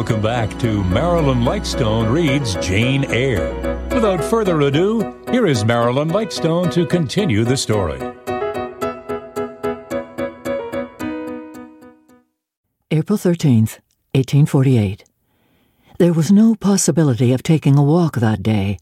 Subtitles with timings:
[0.00, 3.52] Welcome back to Marilyn Lightstone reads Jane Eyre.
[3.92, 7.98] Without further ado, here is Marilyn Lightstone to continue the story.
[12.90, 13.76] April 13th,
[14.14, 15.04] 1848.
[15.98, 18.78] There was no possibility of taking a walk that day.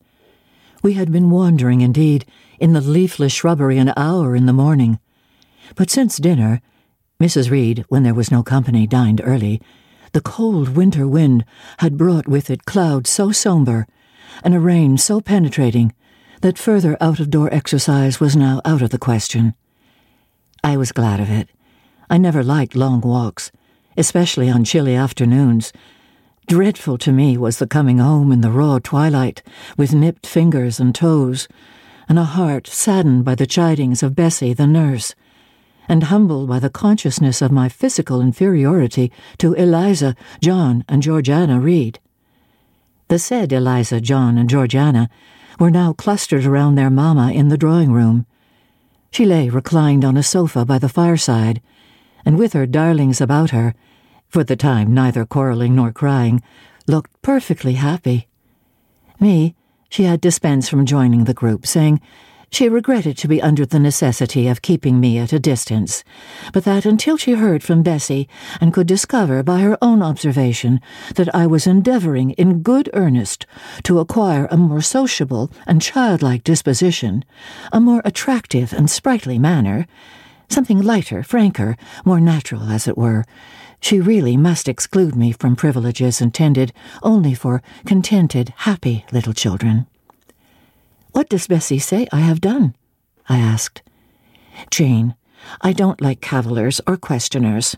[0.85, 2.27] We had been wandering, indeed,
[2.61, 5.01] in the leafless shrubbery an hour in the morning.
[5.75, 6.61] But since dinner,
[7.21, 7.51] Mrs.
[7.51, 9.61] Reed, when there was no company, dined early.
[10.13, 11.45] The cold winter wind
[11.79, 13.87] had brought with it clouds so sombre,
[14.43, 15.93] and a rain so penetrating,
[16.41, 19.55] that further out of door exercise was now out of the question.
[20.65, 21.49] I was glad of it.
[22.09, 23.53] I never liked long walks,
[23.97, 25.73] especially on chilly afternoons.
[26.47, 29.43] Dreadful to me was the coming home in the raw twilight,
[29.77, 31.49] with nipped fingers and toes,
[32.09, 35.15] and a heart saddened by the chidings of Bessie, the nurse
[35.89, 41.99] and humbled by the consciousness of my physical inferiority to Eliza, John, and Georgiana Reed.
[43.09, 45.09] The said Eliza, John, and Georgiana
[45.59, 48.27] were now clustered around their mamma in the drawing room.
[49.11, 51.63] She lay reclined on a sofa by the fireside,
[52.25, 53.75] and with her darlings about her,
[54.29, 56.43] for the time neither quarrelling nor crying,
[56.87, 58.29] looked perfectly happy.
[59.19, 59.55] Me,
[59.89, 62.01] she had dispensed from joining the group, saying
[62.51, 66.03] she regretted to be under the necessity of keeping me at a distance,
[66.53, 68.29] but that until she heard from Bessie
[68.61, 70.81] and could discover by her own observation
[71.15, 73.47] that I was endeavouring in good earnest
[73.85, 77.25] to acquire a more sociable and childlike disposition,
[77.73, 79.87] a more attractive and sprightly manner,
[80.49, 83.25] something lighter, franker, more natural, as it were,
[83.81, 86.73] she really must exclude me from privileges intended
[87.03, 89.87] only for contented, happy little children.
[91.13, 92.75] What does Bessie say I have done?
[93.29, 93.83] I asked.
[94.71, 95.15] Jane,
[95.61, 97.77] I don't like cavillers or questioners.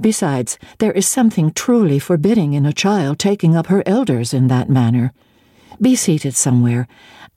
[0.00, 4.68] Besides, there is something truly forbidding in a child taking up her elders in that
[4.68, 5.12] manner.
[5.80, 6.86] Be seated somewhere,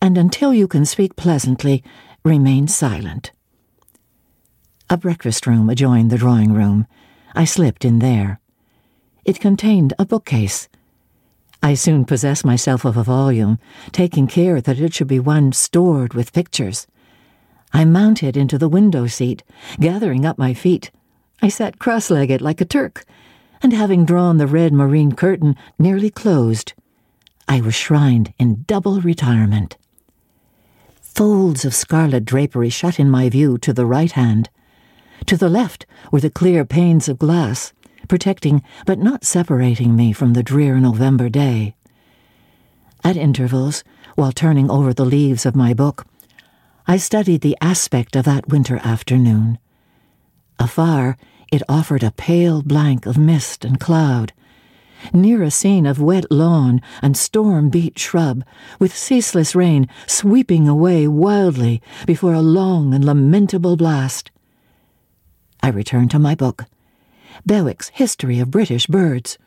[0.02, 1.84] and until you can speak pleasantly,
[2.24, 3.32] remain silent.
[4.90, 6.88] A breakfast room adjoined the drawing room.
[7.34, 8.40] I slipped in there.
[9.26, 10.68] It contained a bookcase
[11.66, 13.58] I soon possessed myself of a volume,
[13.94, 16.88] taking care that it should be one stored with pictures.
[17.72, 19.44] I mounted into the window seat,
[19.80, 20.92] gathering up my feet.
[21.42, 23.06] I sat cross legged like a Turk,
[23.62, 26.74] and having drawn the red moreen curtain nearly closed,
[27.48, 29.78] I was shrined in double retirement.
[31.02, 34.50] Folds of scarlet drapery shut in my view to the right hand.
[35.28, 37.72] To the left were the clear panes of glass
[38.08, 41.76] protecting but not separating me from the drear November day.
[43.04, 43.84] At intervals,
[44.16, 46.06] while turning over the leaves of my book,
[46.88, 49.58] I studied the aspect of that winter afternoon.
[50.60, 51.18] Afar,
[51.52, 54.34] it offered a pale blank of mist and cloud.
[55.14, 58.44] Near a scene of wet lawn and storm beat shrub,
[58.80, 64.32] with ceaseless rain sweeping away wildly before a long and lamentable blast.
[65.62, 66.66] I returned to my book
[67.48, 69.38] Bewick's History of British Birds.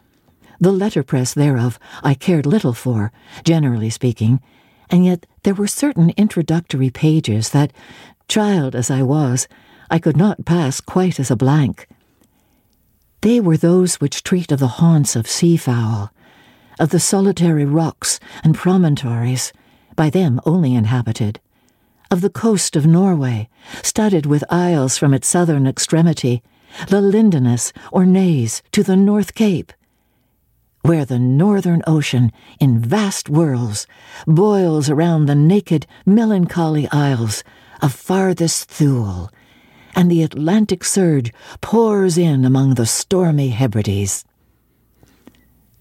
[0.61, 3.13] The letterpress thereof I cared little for,
[3.45, 4.41] generally speaking,
[4.91, 7.73] and yet there were certain introductory pages that,
[8.29, 9.49] child as I was,
[9.91, 11.89] I could not pass quite as a blank.
[13.21, 16.13] They were those which treat of the haunts of seafowl,
[16.79, 19.53] of the solitary rocks and promontories,
[19.95, 21.41] by them only inhabited,
[22.11, 23.49] of the coast of Norway,
[23.83, 26.43] studded with isles from its southern extremity,
[26.89, 29.73] the Lindeness or Naze to the North Cape,
[30.83, 33.87] where the Northern Ocean, in vast whirls,
[34.27, 37.43] boils around the naked, melancholy isles
[37.83, 39.31] of farthest Thule,
[39.95, 44.25] and the Atlantic surge pours in among the stormy Hebrides.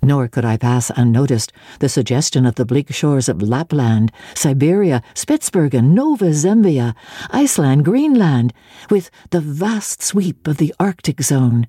[0.05, 5.95] Nor could I pass unnoticed the suggestion of the bleak shores of Lapland, Siberia, Spitzbergen,
[5.95, 6.93] Nova Zembla,
[7.31, 8.53] Iceland, Greenland,
[8.91, 11.65] with the vast sweep of the Arctic zone,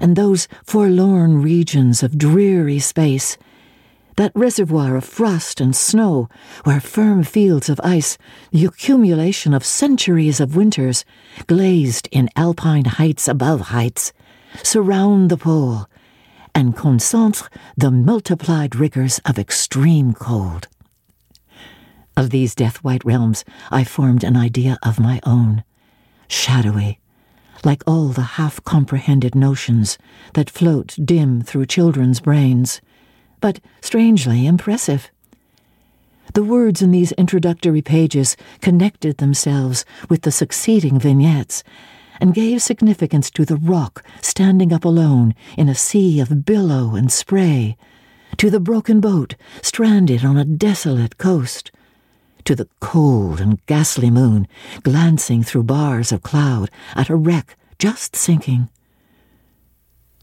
[0.00, 3.38] and those forlorn regions of dreary space,
[4.16, 6.28] that reservoir of frost and snow,
[6.64, 8.18] where firm fields of ice,
[8.50, 11.04] the accumulation of centuries of winters,
[11.46, 14.12] glazed in alpine heights above heights,
[14.64, 15.86] surround the pole
[16.58, 20.66] and concentre the multiplied rigors of extreme cold.
[22.16, 25.62] Of these death white realms, I formed an idea of my own,
[26.26, 26.98] shadowy,
[27.64, 29.98] like all the half comprehended notions
[30.34, 32.80] that float dim through children's brains,
[33.40, 35.12] but strangely impressive.
[36.34, 41.62] The words in these introductory pages connected themselves with the succeeding vignettes
[42.20, 47.10] and gave significance to the rock standing up alone in a sea of billow and
[47.12, 47.76] spray,
[48.36, 51.70] to the broken boat stranded on a desolate coast,
[52.44, 54.48] to the cold and ghastly moon
[54.82, 58.68] glancing through bars of cloud at a wreck just sinking.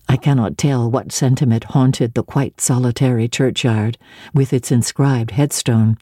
[0.08, 3.98] I cannot tell what sentiment haunted the quite solitary churchyard
[4.34, 5.98] with its inscribed headstone,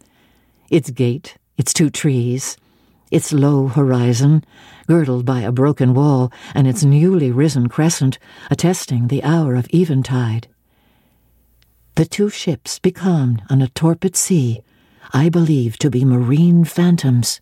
[0.70, 2.58] its gate, its two trees,
[3.14, 4.44] its low horizon,
[4.88, 8.18] girdled by a broken wall, and its newly risen crescent
[8.50, 10.48] attesting the hour of eventide.
[11.94, 14.64] The two ships becalmed on a torpid sea,
[15.14, 17.40] I believe to be marine phantoms.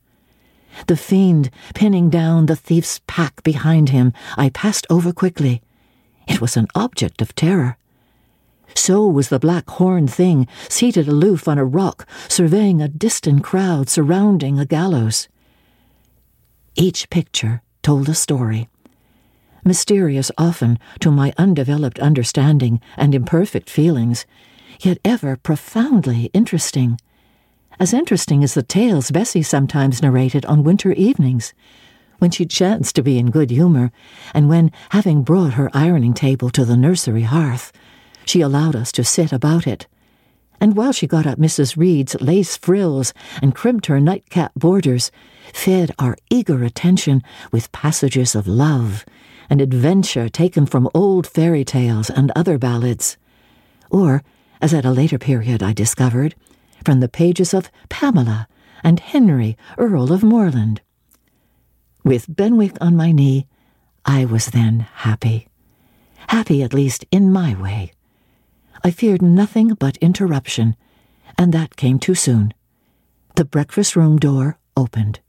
[0.88, 5.62] The fiend pinning down the thief's pack behind him, I passed over quickly.
[6.28, 7.78] It was an object of terror.
[8.76, 13.88] So was the black horned thing seated aloof on a rock, surveying a distant crowd
[13.88, 15.30] surrounding a gallows.
[16.76, 18.70] Each picture told a story.
[19.66, 24.26] Mysterious often to my undeveloped understanding and imperfect feelings,
[24.80, 26.98] yet ever profoundly interesting.
[27.80, 31.54] As interesting as the tales Bessie sometimes narrated on winter evenings,
[32.20, 33.92] when she chanced to be in good humour,
[34.34, 37.72] and when, having brought her ironing table to the nursery hearth,
[38.26, 39.88] she allowed us to sit about it.
[40.62, 41.76] And while she got up Mrs.
[41.76, 45.12] Reed's lace frills and crimped her nightcap borders,
[45.52, 49.04] fed our eager attention with passages of love
[49.50, 53.18] and adventure taken from old fairy tales and other ballads.
[53.90, 54.24] Or,
[54.62, 56.36] as at a later period I discovered,
[56.86, 58.48] from the pages of Pamela
[58.84, 60.82] and Henry, Earl of Moreland.
[62.04, 63.48] With Bewick on my knee,
[64.06, 65.48] I was then happy.
[66.28, 67.94] Happy, at least, in my way.
[68.84, 70.76] I feared nothing but interruption,
[71.38, 72.54] and that came too soon.
[73.36, 75.20] The breakfast room door opened.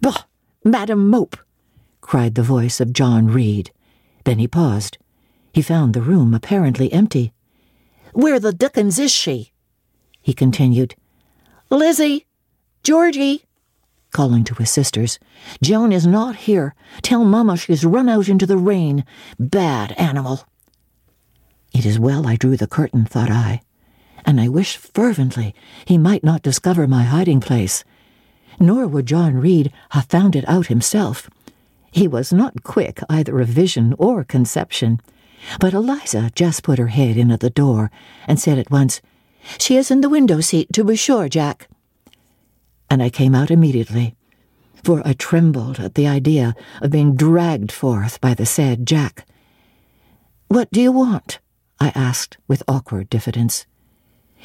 [0.00, 0.24] Bah,
[0.64, 1.36] Madam Mope!
[2.00, 3.72] cried the voice of John Reed.
[4.24, 4.98] Then he paused.
[5.52, 7.32] He found the room apparently empty.
[8.12, 9.52] Where the dickens is she?
[10.20, 10.94] He continued.
[11.70, 12.26] Lizzie!
[12.82, 13.44] Georgie!
[14.12, 15.18] Calling to his sisters.
[15.62, 16.74] Joan is not here.
[17.02, 19.04] Tell Mamma she's run out into the rain.
[19.38, 20.46] Bad animal.
[21.72, 23.62] It is well I drew the curtain, thought I,
[24.24, 27.84] and I wished fervently he might not discover my hiding place
[28.60, 31.30] nor would John Reed have found it out himself.
[31.90, 35.00] He was not quick either of vision or conception.
[35.58, 37.90] But Eliza just put her head in at the door
[38.28, 39.00] and said at once,
[39.58, 41.68] She is in the window seat, to be sure, Jack.
[42.90, 44.14] And I came out immediately,
[44.84, 49.26] for I trembled at the idea of being dragged forth by the said Jack.
[50.48, 51.38] What do you want?
[51.80, 53.66] I asked with awkward diffidence.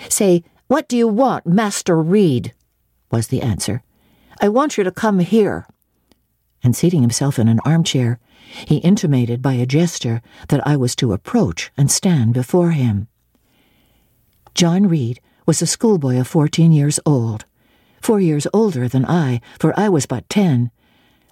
[0.10, 2.54] Say, what do you want, Master Reed?
[3.12, 3.84] was the answer.
[4.42, 5.68] I want you to come here.
[6.64, 8.20] And seating himself in an armchair,
[8.66, 13.08] he intimated by a gesture that I was to approach and stand before him.
[14.54, 17.46] John Reed was a schoolboy of fourteen years old,
[18.02, 20.72] four years older than I, for I was but ten,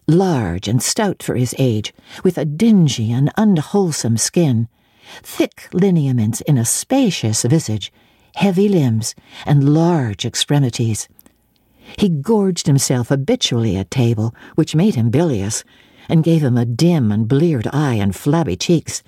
[0.07, 4.67] large and stout for his age, with a dingy and unwholesome skin,
[5.21, 7.91] thick lineaments in a spacious visage,
[8.35, 9.15] heavy limbs,
[9.45, 11.07] and large extremities.
[11.97, 15.63] He gorged himself habitually at table, which made him bilious,
[16.09, 19.03] and gave him a dim and bleared eye and flabby cheeks.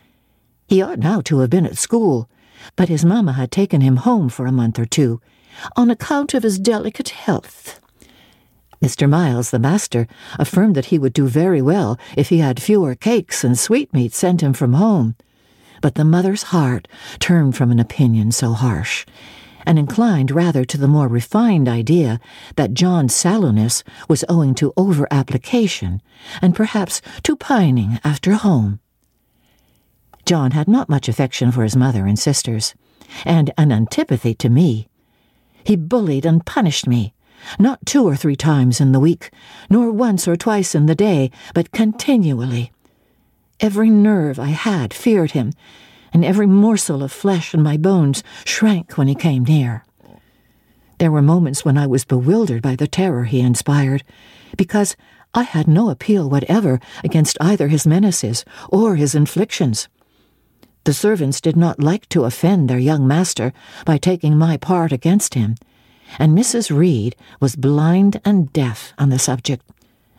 [0.67, 2.29] He ought now to have been at school,
[2.75, 5.21] but his mamma had taken him home for a month or two,
[5.75, 7.79] on account of his delicate health.
[8.81, 9.09] Mr.
[9.09, 13.43] Miles, the master, affirmed that he would do very well if he had fewer cakes
[13.43, 15.15] and sweetmeats sent him from home.
[15.85, 16.87] But the mother's heart
[17.19, 19.05] turned from an opinion so harsh,
[19.67, 22.19] and inclined rather to the more refined idea
[22.55, 26.01] that John's sallowness was owing to over application,
[26.41, 28.79] and perhaps to pining after home.
[30.25, 32.73] John had not much affection for his mother and sisters,
[33.23, 34.89] and an antipathy to me.
[35.63, 37.13] He bullied and punished me,
[37.59, 39.29] not two or three times in the week,
[39.69, 42.71] nor once or twice in the day, but continually.
[43.59, 45.53] Every nerve I had feared him,
[46.11, 49.85] and every morsel of flesh in my bones shrank when he came near.
[50.97, 54.03] There were moments when I was bewildered by the terror he inspired,
[54.57, 54.95] because
[55.33, 59.87] I had no appeal whatever against either his menaces or his inflictions.
[60.83, 63.53] The servants did not like to offend their young master
[63.85, 65.55] by taking my part against him,
[66.19, 66.75] and Mrs.
[66.75, 69.63] Reed was blind and deaf on the subject.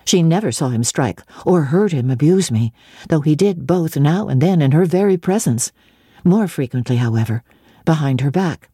[0.07, 2.73] She never saw him strike or heard him abuse me,
[3.09, 5.73] though he did both now and then in her very presence,
[6.25, 7.43] more frequently, however,
[7.85, 8.71] behind her back.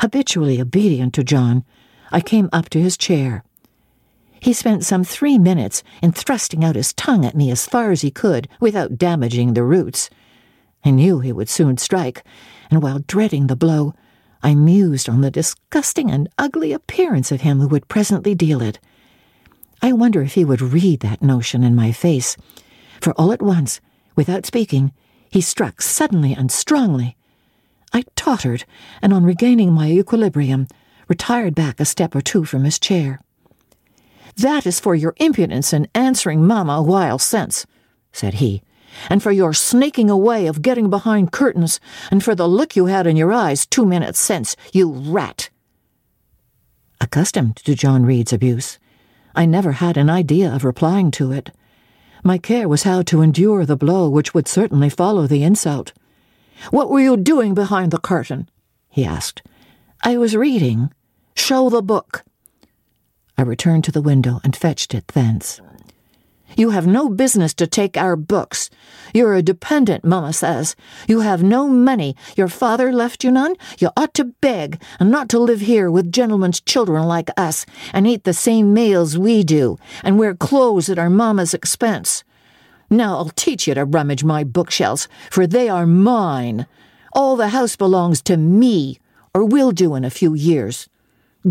[0.00, 1.64] Habitually obedient to John,
[2.10, 3.44] I came up to his chair.
[4.40, 8.00] He spent some three minutes in thrusting out his tongue at me as far as
[8.00, 10.10] he could without damaging the roots.
[10.84, 12.24] I knew he would soon strike,
[12.70, 13.94] and while dreading the blow,
[14.42, 18.80] I mused on the disgusting and ugly appearance of him who would presently deal it.
[19.82, 22.36] I wonder if he would read that notion in my face,
[23.00, 23.80] for all at once,
[24.14, 24.92] without speaking,
[25.30, 27.16] he struck suddenly and strongly.
[27.92, 28.64] I tottered,
[29.00, 30.68] and on regaining my equilibrium,
[31.08, 33.20] retired back a step or two from his chair.
[34.36, 37.66] That is for your impudence in answering Mamma a while since,
[38.12, 38.62] said he,
[39.08, 43.06] and for your sneaking away of getting behind curtains, and for the look you had
[43.06, 45.50] in your eyes two minutes since, you rat.
[47.00, 48.78] Accustomed to John Reed's abuse,
[49.34, 51.50] I never had an idea of replying to it.
[52.22, 55.92] My care was how to endure the blow which would certainly follow the insult.
[56.70, 58.48] What were you doing behind the curtain?
[58.88, 59.42] he asked.
[60.02, 60.92] I was reading.
[61.34, 62.24] Show the book.
[63.38, 65.60] I returned to the window and fetched it thence.
[66.56, 68.70] You have no business to take our books.
[69.14, 70.76] You're a dependent, Mamma says.
[71.06, 72.16] You have no money.
[72.36, 73.54] Your father left you none.
[73.78, 78.06] You ought to beg, and not to live here with gentlemen's children like us, and
[78.06, 82.24] eat the same meals we do, and wear clothes at our mamma's expense.
[82.90, 86.66] Now I'll teach you to rummage my bookshelves, for they are mine.
[87.12, 88.98] All the house belongs to me,
[89.32, 90.88] or will do in a few years.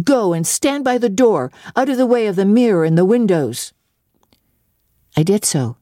[0.03, 3.05] Go and stand by the door, out of the way of the mirror and the
[3.05, 3.73] windows.
[5.17, 5.77] I did so,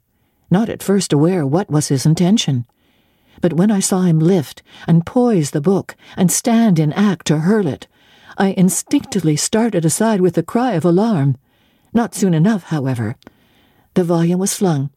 [0.50, 2.66] not at first aware what was his intention.
[3.42, 7.40] But when I saw him lift and poise the book and stand in act to
[7.40, 7.88] hurl it,
[8.38, 11.38] I instinctively started aside with a cry of alarm.
[11.94, 13.16] Not soon enough, however.
[13.94, 14.90] The volume was flung.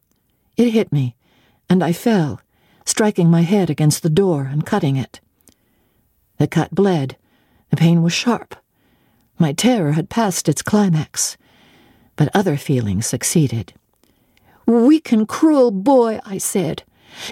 [0.57, 1.15] It hit me,
[1.69, 2.39] and I fell,
[2.85, 5.19] striking my head against the door and cutting it.
[6.37, 7.17] The cut bled.
[7.69, 8.55] The pain was sharp.
[9.37, 11.37] My terror had passed its climax,
[12.15, 13.73] but other feelings succeeded.
[14.71, 16.83] Weak and cruel boy, I said.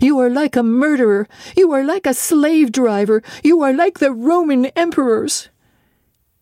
[0.01, 1.25] You are like a murderer.
[1.55, 3.23] You are like a slave driver.
[3.45, 5.47] You are like the Roman emperors.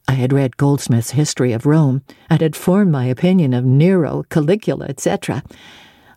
[0.08, 2.01] I had read Goldsmith's History of Rome
[2.32, 5.44] and had formed my opinion of Nero, Caligula, etc.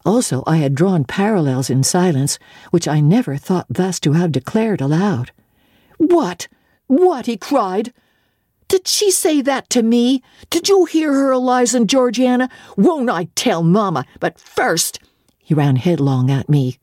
[0.07, 2.39] Also, I had drawn parallels in silence,
[2.71, 5.31] which I never thought thus to have declared aloud.
[5.99, 6.49] What?
[6.87, 7.27] What?
[7.27, 7.93] he cried.
[8.71, 10.23] Did she say that to me?
[10.49, 12.49] Did you hear her, Eliza and Georgiana?
[12.77, 14.07] Won't I tell Mamma?
[14.21, 15.01] But first,
[15.41, 16.79] he ran headlong at me.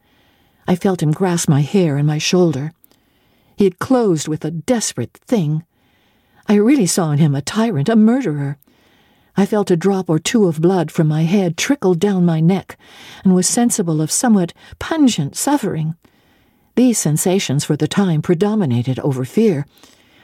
[0.67, 2.73] I felt him grasp my hair and my shoulder.
[3.55, 5.63] He had closed with a desperate thing.
[6.45, 8.57] I really saw in him a tyrant, a murderer.
[9.37, 12.77] I felt a drop or two of blood from my head trickle down my neck,
[13.23, 15.95] and was sensible of somewhat pungent suffering.
[16.75, 19.65] These sensations for the time predominated over fear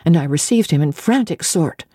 [0.05, 1.85] and I received him in frantic sort.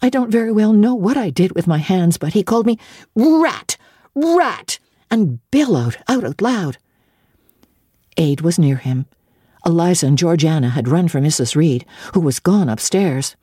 [0.00, 2.78] I don't very well know what I did with my hands, but he called me
[3.14, 3.76] rat,
[4.14, 4.78] rat,
[5.10, 6.78] and bellowed out loud.
[8.16, 9.06] Aid was near him.
[9.66, 11.56] Eliza and Georgiana had run for Mrs.
[11.56, 13.36] Reed, who was gone upstairs.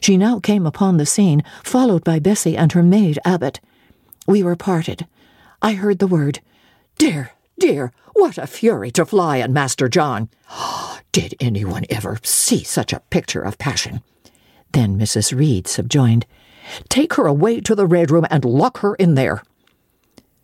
[0.00, 3.60] She now came upon the scene, followed by Bessie and her maid Abbot.
[4.26, 5.06] We were parted.
[5.60, 6.40] I heard the word,
[6.96, 10.30] Dear, dear, what a fury to fly at Master John!
[11.12, 14.02] Did anyone ever see such a picture of passion?
[14.72, 15.36] Then Mrs.
[15.36, 16.26] Reed subjoined,
[16.88, 19.42] Take her away to the Red Room and lock her in there.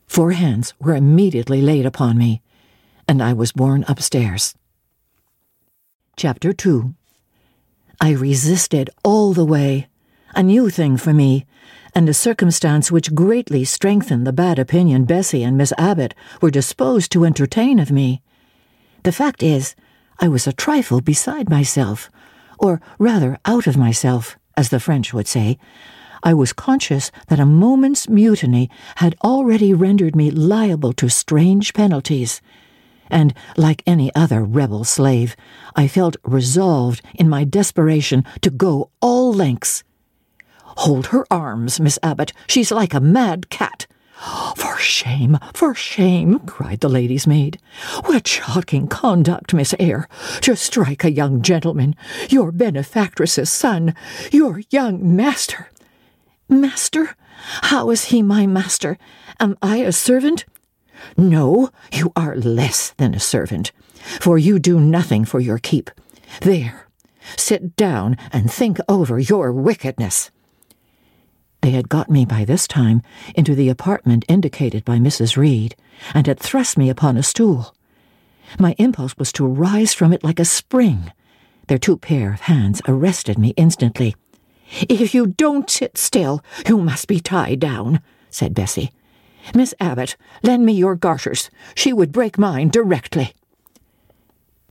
[0.07, 2.43] Four hands were immediately laid upon me,
[3.09, 4.55] and I was borne upstairs.
[6.17, 6.95] Chapter 2
[7.99, 9.89] I resisted all the way,
[10.35, 11.47] a new thing for me,
[11.97, 17.11] and a circumstance which greatly strengthened the bad opinion Bessie and Miss Abbott were disposed
[17.13, 18.21] to entertain of me.
[19.05, 19.75] The fact is,
[20.19, 22.11] I was a trifle beside myself,
[22.59, 25.57] or rather out of myself, as the French would say.
[26.23, 32.43] I was conscious that a moment's mutiny had already rendered me liable to strange penalties.
[33.09, 35.35] And, like any other rebel slave,
[35.75, 39.83] I felt resolved in my desperation to go all lengths.
[40.77, 42.33] Hold her arms, Miss Abbott.
[42.47, 43.87] She's like a mad cat.
[44.57, 47.59] For shame, for shame, cried the lady's maid.
[48.07, 50.09] What shocking conduct, Miss Eyre,
[50.41, 51.95] to strike a young gentleman,
[52.31, 53.95] your benefactress's son,
[54.33, 55.71] your young master.
[56.49, 57.15] Master?
[57.63, 58.97] How is he my master?
[59.39, 60.47] Am I a servant?
[61.17, 63.73] No, you are less than a servant,
[64.21, 65.91] for you do nothing for your keep.
[66.41, 66.89] There,
[67.37, 70.31] sit down and think over your wickedness.
[71.63, 73.03] They had got me by this time
[73.35, 75.37] into the apartment indicated by Mrs.
[75.37, 75.75] Reed,
[76.15, 77.75] and had thrust me upon a stool.
[78.59, 81.13] My impulse was to rise from it like a spring.
[81.67, 84.15] Their two pair of hands arrested me instantly.
[84.89, 88.93] If you don't sit still, you must be tied down, said Bessie.
[89.55, 91.51] Miss Abbott, lend me your garters.
[91.75, 93.33] She would break mine directly.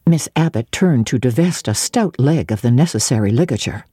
[0.06, 3.86] Miss Abbott turned to divest a stout leg of the necessary ligature.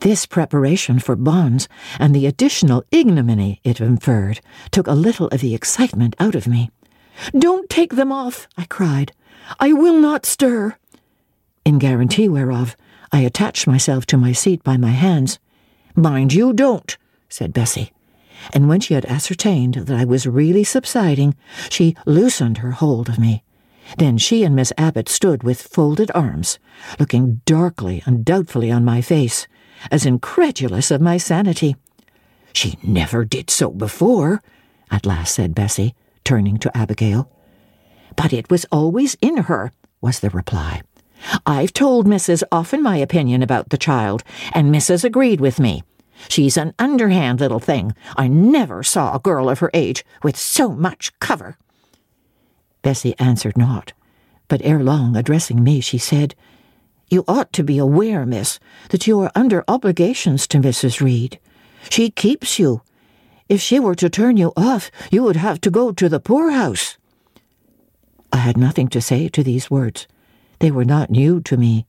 [0.00, 4.40] This preparation for bonds and the additional ignominy it inferred
[4.70, 6.70] took a little of the excitement out of me.
[7.36, 9.12] Don't take them off, I cried.
[9.60, 10.76] I will not stir.
[11.64, 12.76] In guarantee whereof,
[13.12, 15.38] I attached myself to my seat by my hands.
[15.94, 16.96] Mind you don't,
[17.28, 17.92] said Bessie.
[18.52, 21.34] And when she had ascertained that I was really subsiding,
[21.70, 23.42] she loosened her hold of me.
[23.98, 26.58] Then she and Miss Abbott stood with folded arms,
[26.98, 29.46] looking darkly and doubtfully on my face,
[29.90, 31.76] as incredulous of my sanity.
[32.52, 34.42] She never did so before,
[34.90, 37.30] at last said Bessie, turning to Abigail.
[38.16, 40.82] But it was always in her, was the reply.
[41.44, 42.42] I've told Mrs.
[42.50, 45.04] often my opinion about the child, and Mrs.
[45.04, 45.82] agreed with me.
[46.28, 47.94] She's an underhand little thing.
[48.16, 51.58] I never saw a girl of her age with so much cover.
[52.82, 53.92] Bessie answered not,
[54.48, 56.34] but ere long, addressing me, she said,
[57.08, 58.58] You ought to be aware, miss,
[58.90, 61.00] that you are under obligations to Mrs.
[61.00, 61.38] Reed.
[61.88, 62.82] She keeps you.
[63.48, 66.98] If she were to turn you off, you would have to go to the poorhouse.
[68.32, 70.08] I had nothing to say to these words.
[70.58, 71.86] They were not new to me.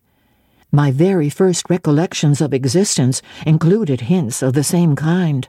[0.71, 5.47] My very first recollections of existence included hints of the same kind.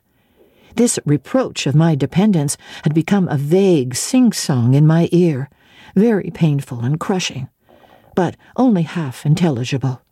[0.76, 5.50] This reproach of my dependence had become a vague sing song in my ear,
[5.94, 7.48] very painful and crushing,
[8.18, 10.02] but only half intelligible.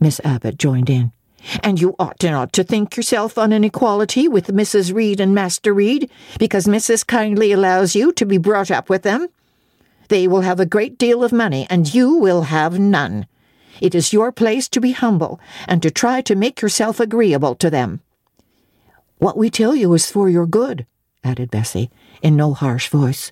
[0.00, 1.12] Miss Abbott joined in.
[1.62, 4.92] And you ought not to think yourself on an equality with Mrs.
[4.92, 7.06] Reed and Master Reed, because Mrs.
[7.06, 9.28] kindly allows you to be brought up with them.
[10.08, 13.28] They will have a great deal of money, and you will have none.
[13.80, 17.70] It is your place to be humble, and to try to make yourself agreeable to
[17.70, 18.00] them.
[19.18, 20.86] What we tell you is for your good,
[21.22, 21.88] added Bessie,
[22.20, 23.30] in no harsh voice.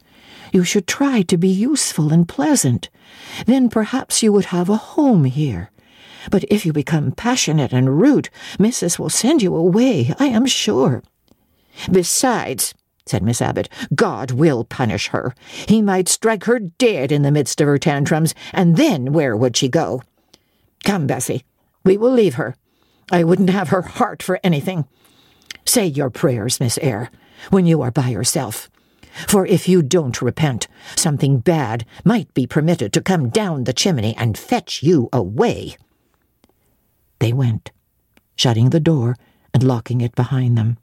[0.56, 2.88] You should try to be useful and pleasant.
[3.44, 5.70] Then perhaps you would have a home here.
[6.30, 8.98] But if you become passionate and rude, Mrs.
[8.98, 11.02] will send you away, I am sure.
[11.92, 12.72] Besides,
[13.04, 15.34] said Miss Abbott, God will punish her.
[15.68, 19.58] He might strike her dead in the midst of her tantrums, and then where would
[19.58, 20.02] she go?
[20.84, 21.44] Come, Bessie,
[21.84, 22.56] we will leave her.
[23.12, 24.86] I wouldn't have her heart for anything.
[25.66, 27.10] Say your prayers, Miss Eyre,
[27.50, 28.70] when you are by yourself.
[29.26, 34.14] For if you don't repent, something bad might be permitted to come down the chimney
[34.16, 35.76] and fetch you away.
[37.18, 37.70] They went,
[38.36, 39.16] shutting the door
[39.54, 40.76] and locking it behind them.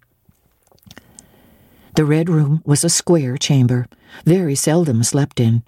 [1.96, 3.88] The Red Room was a square chamber,
[4.26, 5.62] very seldom slept in.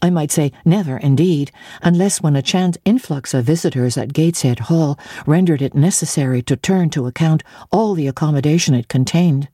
[0.00, 1.50] I might say never, indeed,
[1.82, 6.90] unless when a chance influx of visitors at Gateshead Hall rendered it necessary to turn
[6.90, 9.48] to account all the accommodation it contained.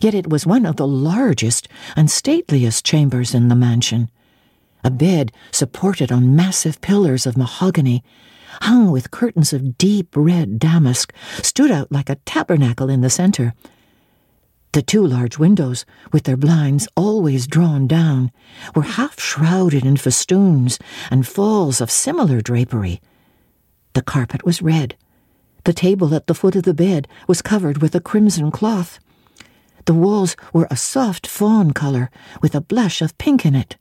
[0.00, 4.10] Yet it was one of the largest and stateliest chambers in the mansion.
[4.84, 8.02] A bed supported on massive pillars of mahogany,
[8.62, 13.54] hung with curtains of deep red damask, stood out like a tabernacle in the centre
[14.72, 18.30] the two large windows, with their blinds always drawn down,
[18.74, 20.78] were half shrouded in festoons
[21.10, 23.00] and falls of similar drapery.
[23.94, 24.94] The carpet was red.
[25.64, 29.00] The table at the foot of the bed was covered with a crimson cloth.
[29.88, 32.10] The walls were a soft fawn colour,
[32.42, 33.78] with a blush of pink in it.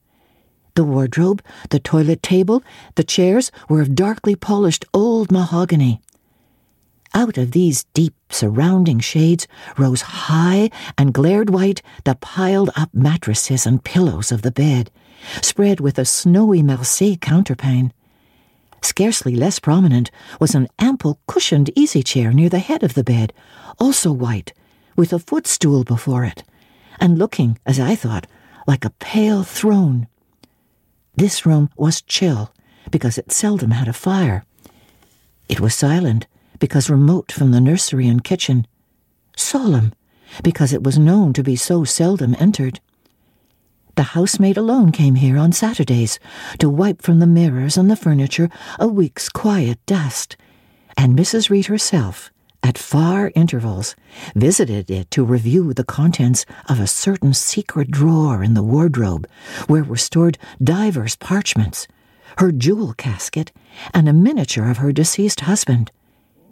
[0.76, 2.64] The wardrobe, the toilet table,
[2.96, 6.00] the chairs were of darkly polished old mahogany.
[7.14, 13.66] Out of these deep surrounding shades rose high and glared white the piled up mattresses
[13.66, 14.90] and pillows of the bed,
[15.42, 17.92] spread with a snowy Marseille counterpane.
[18.82, 23.34] Scarcely less prominent was an ample cushioned easy chair near the head of the bed,
[23.78, 24.54] also white,
[24.98, 26.44] with a footstool before it,
[27.00, 28.28] and looking, as I thought,
[28.68, 30.08] like a pale throne.
[31.16, 32.52] This room was chill,
[32.92, 34.44] because it seldom had a fire.
[35.48, 36.28] It was silent,
[36.60, 38.68] because remote from the nursery and kitchen,
[39.36, 39.94] solemn,
[40.44, 42.80] because it was known to be so seldom entered.
[43.96, 46.20] The housemaid alone came here on Saturdays
[46.60, 50.36] to wipe from the mirrors and the furniture a week's quiet dust,
[50.96, 51.50] and Mrs.
[51.50, 52.32] Reed herself,
[52.68, 53.96] at far intervals,
[54.36, 59.26] visited it to review the contents of a certain secret drawer in the wardrobe
[59.68, 61.88] where were stored divers parchments,
[62.40, 63.54] her jewel casket,
[63.94, 65.92] and a miniature of her deceased husband,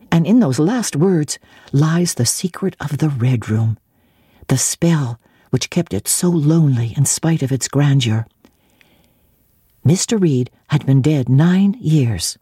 [0.10, 1.38] and in those last words
[1.73, 3.78] lies the secret of the Red Room,
[4.47, 8.25] the spell which kept it so lonely in spite of its grandeur.
[9.86, 10.19] Mr.
[10.19, 12.38] Reed had been dead nine years.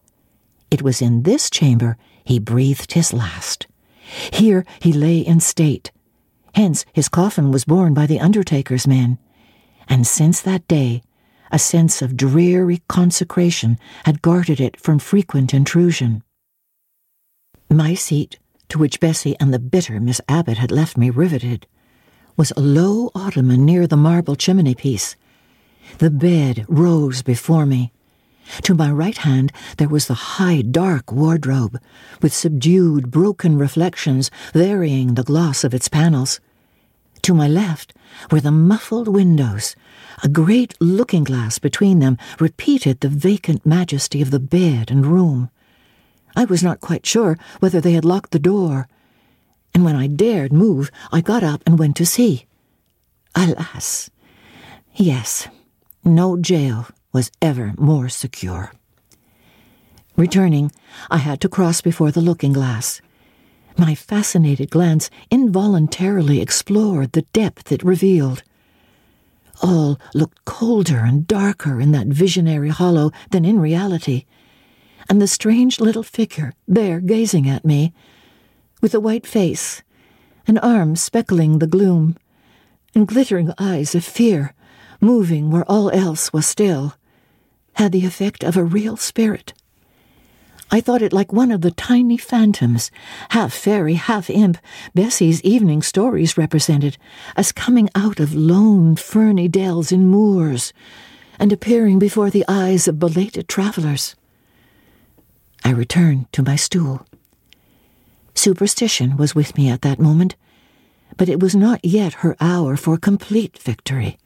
[0.74, 3.68] It was in this chamber he breathed his last.
[4.32, 5.92] Here he lay in state.
[6.56, 9.20] Hence his coffin was borne by the undertaker's men.
[9.88, 11.04] And since that day,
[11.52, 16.24] a sense of dreary consecration had guarded it from frequent intrusion.
[17.70, 21.68] My seat, to which Bessie and the bitter Miss Abbott had left me riveted,
[22.36, 25.16] was a low ottoman near the marble chimney piece.
[26.00, 27.92] The bed rose before me.
[28.64, 31.80] To my right hand there was the high, dark wardrobe,
[32.22, 36.40] with subdued, broken reflections varying the gloss of its panels.
[37.24, 37.94] To my left
[38.32, 39.76] were the muffled windows.
[40.24, 45.50] A great looking glass between them repeated the vacant majesty of the bed and room.
[46.36, 48.88] I was not quite sure whether they had locked the door,
[49.74, 52.46] and when I dared move, I got up and went to see.
[53.36, 54.10] Alas!
[54.96, 55.48] Yes,
[56.04, 58.74] no jail was ever more secure.
[60.16, 60.72] Returning,
[61.10, 63.02] I had to cross before the looking glass.
[63.78, 68.44] My fascinated glance involuntarily explored the depth it revealed.
[69.62, 74.26] All looked colder and darker in that visionary hollow than in reality,
[75.10, 77.94] and the strange little figure there gazing at me,
[78.82, 79.82] with a white face,
[80.46, 82.18] an arm speckling the gloom,
[82.94, 84.54] and glittering eyes of fear,
[85.02, 86.94] moving where all else was still,
[87.74, 89.54] had the effect of a real spirit.
[90.72, 92.90] I thought it like one of the tiny phantoms,
[93.30, 94.58] half fairy, half imp,
[94.96, 96.98] Bessie's evening stories represented,
[97.36, 100.74] as coming out of lone, ferny dells in moors,
[101.38, 104.16] and appearing before the eyes of belated travellers.
[105.64, 107.06] I returned to my stool.
[108.34, 110.36] Superstition was with me at that moment,
[111.18, 114.18] but it was not yet her hour for complete victory.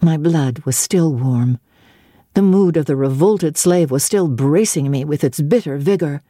[0.00, 1.58] My blood was still warm.
[2.38, 6.22] The mood of the revolted slave was still bracing me with its bitter vigor.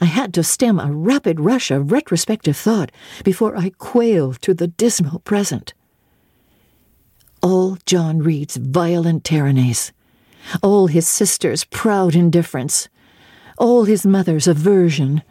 [0.00, 2.92] I had to stem a rapid rush of retrospective thought
[3.24, 5.74] before I quailed to the dismal present.
[7.42, 9.92] All John Reed's violent tyrannies,
[10.62, 12.88] all his sister's proud indifference,
[13.58, 15.24] all his mother's aversion,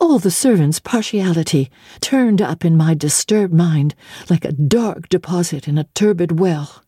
[0.00, 3.96] all the servants' partiality, turned up in my disturbed mind
[4.30, 6.84] like a dark deposit in a turbid well.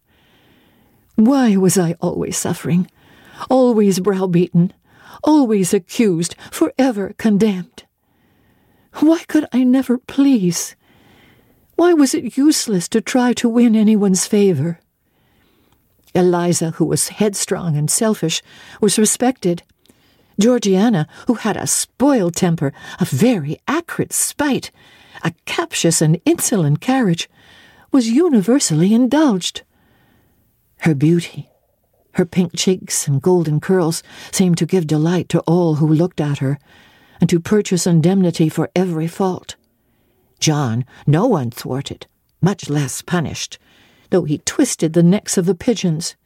[1.18, 2.88] Why was I always suffering,
[3.50, 4.72] always browbeaten,
[5.24, 7.82] always accused, forever condemned?
[9.00, 10.76] Why could I never please?
[11.74, 14.78] Why was it useless to try to win anyone's favor?
[16.14, 18.40] Eliza, who was headstrong and selfish,
[18.80, 19.64] was respected.
[20.38, 24.70] Georgiana, who had a spoiled temper, a very acrid spite,
[25.24, 27.28] a captious and insolent carriage,
[27.90, 29.62] was universally indulged.
[30.80, 31.50] Her beauty,
[32.12, 36.38] her pink cheeks and golden curls seemed to give delight to all who looked at
[36.38, 36.58] her,
[37.20, 39.56] and to purchase indemnity for every fault.
[40.40, 42.06] John no one thwarted,
[42.40, 43.58] much less punished,
[44.10, 46.16] though he twisted the necks of the pigeons,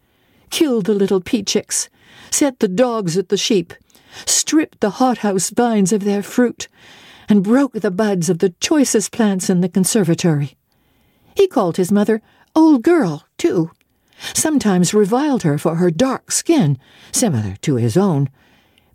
[0.50, 1.88] killed the little peachicks,
[2.30, 3.72] set the dogs at the sheep,
[4.26, 6.68] stripped the hothouse vines of their fruit,
[7.28, 10.56] and broke the buds of the choicest plants in the conservatory.
[11.34, 12.20] He called his mother
[12.54, 13.70] old girl, too,
[14.34, 16.78] sometimes reviled her for her dark skin,
[17.10, 18.28] similar to his own,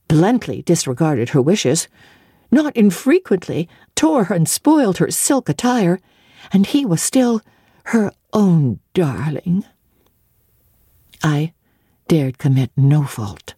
[0.08, 1.88] bluntly disregarded her wishes,
[2.52, 6.00] not infrequently tore and spoiled her silk attire,
[6.52, 7.42] and he was still
[7.86, 9.66] her own darling.
[11.24, 11.54] I
[12.08, 13.54] dared commit no fault.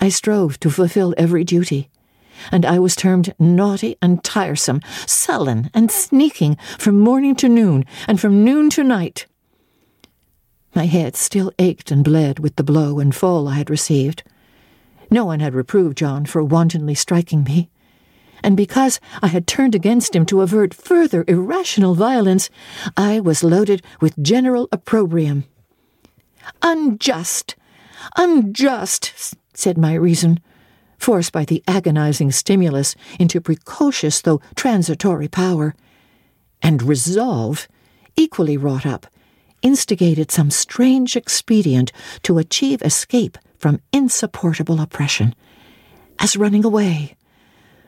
[0.00, 1.90] I strove to fulfill every duty,
[2.52, 8.20] and I was termed naughty and tiresome, sullen and sneaking from morning to noon, and
[8.20, 9.26] from noon to night.
[10.74, 14.22] My head still ached and bled with the blow and fall I had received.
[15.10, 17.70] No one had reproved John for wantonly striking me,
[18.42, 22.50] and because I had turned against him to avert further irrational violence,
[22.96, 25.44] I was loaded with general opprobrium.
[26.62, 27.56] Unjust!
[28.16, 29.34] Unjust!
[29.54, 30.40] said my reason,
[30.98, 35.74] forced by the agonizing stimulus into precocious though transitory power.
[36.62, 37.68] And resolve,
[38.16, 39.06] equally wrought up,
[39.62, 41.92] instigated some strange expedient
[42.22, 45.34] to achieve escape from insupportable oppression,
[46.18, 47.16] as running away,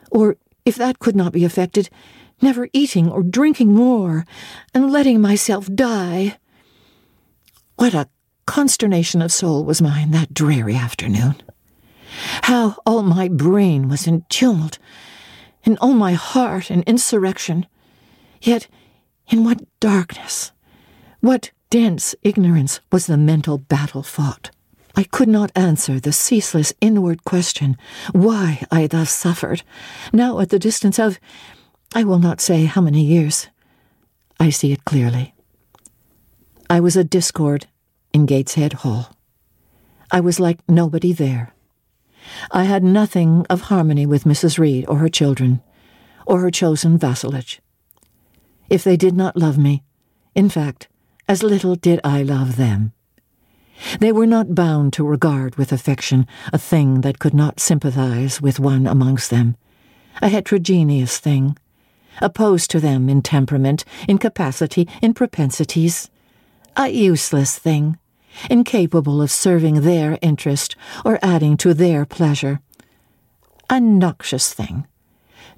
[0.09, 1.89] or, if that could not be effected,
[2.41, 4.25] never eating or drinking more,
[4.73, 6.37] and letting myself die.
[7.75, 8.09] What a
[8.45, 11.41] consternation of soul was mine that dreary afternoon!
[12.43, 14.77] How all my brain was in tumult,
[15.63, 17.65] and all my heart in insurrection.
[18.41, 18.67] Yet,
[19.29, 20.51] in what darkness,
[21.21, 24.51] what dense ignorance was the mental battle fought.
[24.93, 27.77] I could not answer the ceaseless inward question
[28.11, 29.63] why I thus suffered,
[30.11, 31.17] now at the distance of,
[31.95, 33.47] I will not say how many years.
[34.37, 35.33] I see it clearly.
[36.69, 37.67] I was a discord
[38.13, 39.15] in Gateshead Hall.
[40.11, 41.53] I was like nobody there.
[42.51, 44.59] I had nothing of harmony with Mrs.
[44.59, 45.61] Reed or her children,
[46.27, 47.61] or her chosen vassalage.
[48.69, 49.83] If they did not love me,
[50.35, 50.89] in fact,
[51.31, 52.91] as little did I love them.
[54.01, 58.59] They were not bound to regard with affection a thing that could not sympathize with
[58.59, 59.55] one amongst them,
[60.21, 61.57] a heterogeneous thing,
[62.21, 66.09] opposed to them in temperament, in capacity, in propensities,
[66.75, 67.97] a useless thing,
[68.49, 72.59] incapable of serving their interest or adding to their pleasure,
[73.69, 74.85] a noxious thing,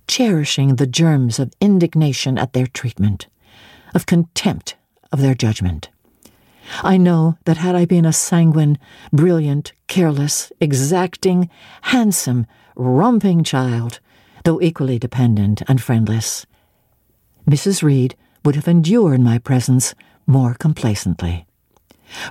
[0.07, 3.25] cherishing the germs of indignation at their treatment,
[3.95, 4.75] of contempt
[5.13, 5.89] of their judgment.
[6.81, 8.77] I know that had I been a sanguine,
[9.13, 11.49] brilliant, careless, exacting,
[11.83, 13.99] handsome, romping child,
[14.43, 16.45] though equally dependent and friendless,
[17.49, 17.83] Mrs.
[17.83, 19.93] Reed would have endured my presence
[20.25, 21.45] more complacently.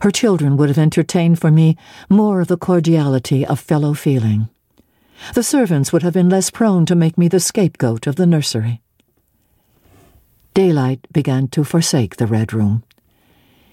[0.02, 1.76] Her children would have entertained for me
[2.08, 4.48] more of the cordiality of fellow feeling.
[5.34, 8.80] The servants would have been less prone to make me the scapegoat of the nursery.
[10.54, 12.84] Daylight began to forsake the Red Room.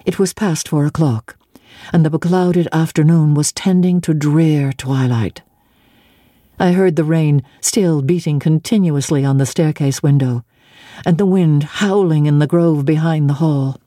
[0.05, 1.35] It was past four o'clock,
[1.91, 5.41] and the beclouded afternoon was tending to drear twilight.
[6.57, 10.45] I heard the rain still beating continuously on the staircase window,
[11.05, 13.77] and the wind howling in the grove behind the hall.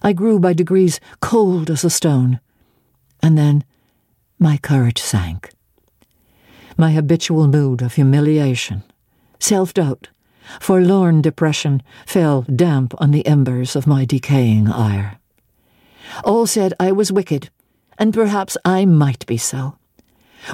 [0.00, 2.38] I grew by degrees cold as a stone,
[3.20, 3.64] and then
[4.38, 5.50] my courage sank.
[6.76, 8.84] My habitual mood of humiliation,
[9.40, 10.08] self doubt,
[10.58, 15.18] forlorn depression fell damp on the embers of my decaying ire.
[16.24, 17.50] All said I was wicked,
[17.98, 19.76] and perhaps I might be so.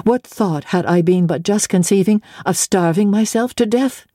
[0.03, 4.05] What thought had I been but just conceiving of starving myself to death?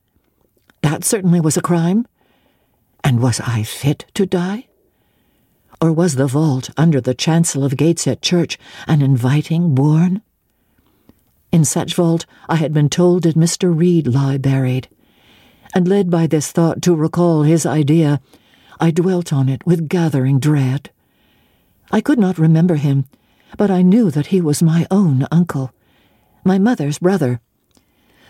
[0.83, 2.07] That certainly was a crime.
[3.03, 4.69] And was I fit to die?
[5.81, 10.23] Or was the vault under the chancel of Gateshead Church an inviting bourne?
[11.51, 13.77] In such vault I had been told did Mr.
[13.77, 14.89] Reed lie buried,
[15.75, 18.21] and led by this thought to recall his idea,
[18.81, 20.91] I dwelt on it with gathering dread.
[21.91, 23.07] I could not remember him,
[23.57, 25.73] but I knew that he was my own uncle,
[26.45, 27.41] my mother's brother,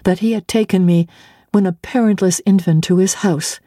[0.05, 1.09] that he had taken me
[1.53, 3.61] when a parentless infant to his house,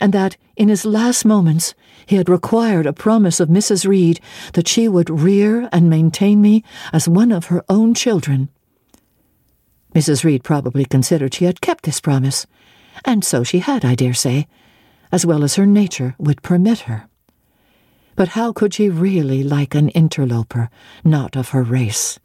[0.00, 1.74] and that in his last moments
[2.06, 3.86] he had required a promise of Mrs.
[3.86, 4.20] Reed
[4.54, 8.48] that she would rear and maintain me as one of her own children.
[9.94, 10.24] Mrs.
[10.24, 12.46] Reed probably considered she had kept this promise,
[13.04, 14.46] and so she had, I dare say,
[15.12, 17.08] as well as her nature would permit her.
[18.14, 20.70] But how could she really like an interloper,
[21.04, 22.18] not of her race?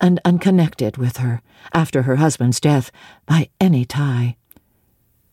[0.00, 1.40] and unconnected with her
[1.72, 2.90] after her husband's death
[3.26, 4.36] by any tie.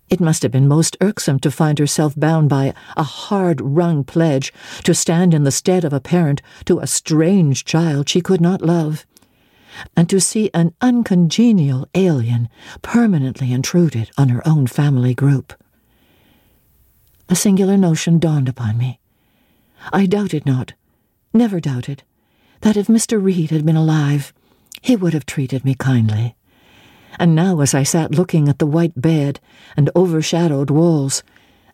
[0.09, 4.53] It must have been most irksome to find herself bound by a hard wrung pledge
[4.83, 8.61] to stand in the stead of a parent to a strange child she could not
[8.61, 9.05] love,
[9.95, 12.49] and to see an uncongenial alien
[12.81, 15.53] permanently intruded on her own family group.
[17.29, 18.99] A singular notion dawned upon me.
[19.91, 20.73] I doubted not,
[21.33, 22.03] never doubted,
[22.61, 23.23] that if Mr.
[23.23, 24.33] Reed had been alive,
[24.81, 26.35] he would have treated me kindly.
[27.19, 29.39] And now, as I sat looking at the white bed
[29.75, 31.23] and overshadowed walls,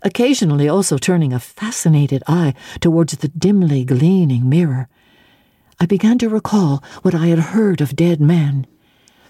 [0.01, 4.87] occasionally also turning a fascinated eye towards the dimly gleaming mirror,
[5.79, 8.65] I began to recall what I had heard of dead men,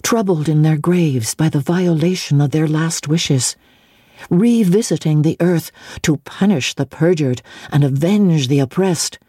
[0.02, 3.56] troubled in their graves by the violation of their last wishes,
[4.30, 5.72] revisiting the earth
[6.04, 9.20] to punish the perjured and avenge the oppressed.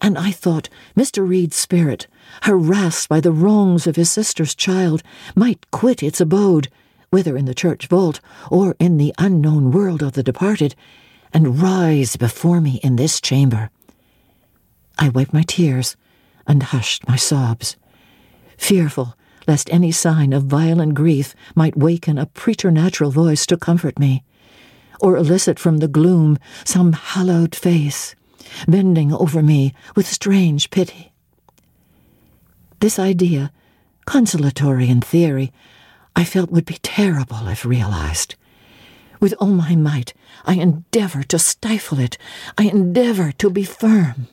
[0.00, 1.28] And I thought Mr.
[1.28, 2.06] Reed's spirit
[2.42, 5.02] harassed by the wrongs of his sister's child,
[5.34, 6.68] might quit its abode,
[7.10, 10.74] whether in the church vault or in the unknown world of the departed,
[11.32, 13.70] and rise before me in this chamber.
[14.98, 15.96] I wiped my tears
[16.46, 17.76] and hushed my sobs,
[18.56, 24.24] fearful lest any sign of violent grief might waken a preternatural voice to comfort me,
[25.00, 28.14] or elicit from the gloom some hallowed face,
[28.66, 31.12] bending over me with strange pity.
[32.80, 33.52] This idea,
[34.06, 35.52] consolatory in theory,
[36.16, 38.34] I felt would be terrible if realized.
[39.20, 40.12] With all my might,
[40.44, 42.18] I endeavor to stifle it.
[42.58, 44.28] I endeavor to be firm.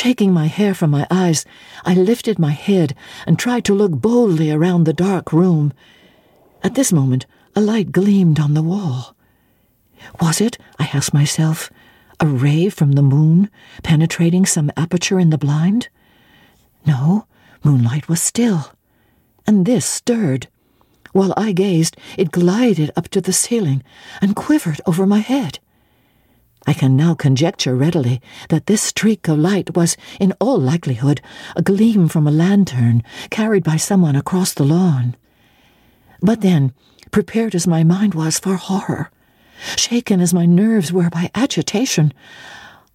[0.00, 1.44] Shaking my hair from my eyes,
[1.84, 2.94] I lifted my head
[3.26, 5.72] and tried to look boldly around the dark room.
[6.62, 9.16] At this moment, a light gleamed on the wall.
[10.20, 11.72] Was it, I asked myself,
[12.20, 13.50] a ray from the moon
[13.82, 15.88] penetrating some aperture in the blind?
[16.86, 17.26] No,
[17.64, 18.70] moonlight was still,
[19.48, 20.46] and this stirred.
[21.10, 23.82] While I gazed, it glided up to the ceiling
[24.22, 25.58] and quivered over my head.
[26.68, 31.22] I can now conjecture readily that this streak of light was, in all likelihood,
[31.56, 35.16] a gleam from a lantern carried by someone across the lawn.
[36.20, 36.74] But then,
[37.10, 39.10] prepared as my mind was for horror,
[39.76, 42.12] shaken as my nerves were by agitation,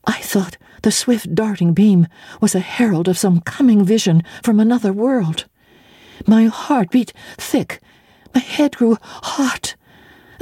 [0.06, 2.06] I thought the swift darting beam
[2.40, 5.46] was a herald of some coming vision from another world.
[6.28, 7.82] My heart beat thick,
[8.36, 9.74] my head grew hot,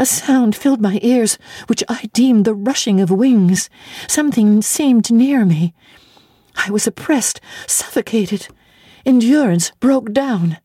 [0.01, 1.37] a sound filled my ears,
[1.67, 3.69] which I deemed the rushing of wings.
[4.07, 5.75] Something seemed near me.
[6.55, 8.47] I was oppressed, suffocated.
[9.05, 10.57] Endurance broke down.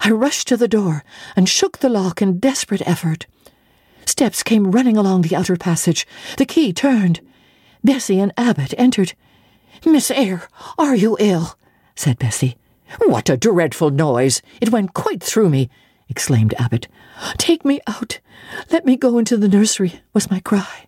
[0.00, 1.04] I rushed to the door
[1.36, 3.28] and shook the lock in desperate effort.
[4.04, 6.04] Steps came running along the outer passage.
[6.36, 7.20] The key turned.
[7.84, 9.12] Bessie and Abbot entered.
[9.86, 11.56] Miss Eyre, are you ill?
[11.94, 12.56] said Bessie.
[12.98, 14.42] What a dreadful noise!
[14.60, 15.70] It went quite through me
[16.10, 16.88] exclaimed Abbot.
[17.38, 18.20] Take me out.
[18.70, 20.86] Let me go into the nursery, was my cry.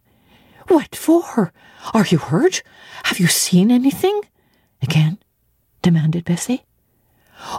[0.69, 1.53] What for?
[1.95, 2.63] Are you hurt?
[3.05, 4.21] Have you seen anything?
[4.83, 5.19] Again,
[5.81, 6.65] demanded Bessie.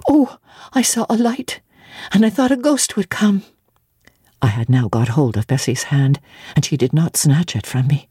[0.07, 0.37] Oh,
[0.73, 1.61] I saw a light,
[2.11, 3.43] and I thought a ghost would come.
[4.41, 6.19] I had now got hold of Bessie's hand,
[6.55, 8.09] and she did not snatch it from me.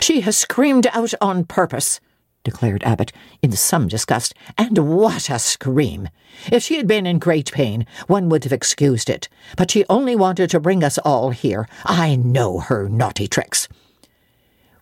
[0.00, 2.00] She has screamed out on purpose,
[2.48, 4.32] declared Abbot, in some disgust.
[4.56, 6.08] And what a scream!
[6.50, 9.28] If she had been in great pain, one would have excused it.
[9.54, 11.68] But she only wanted to bring us all here.
[11.84, 13.68] I know her naughty tricks.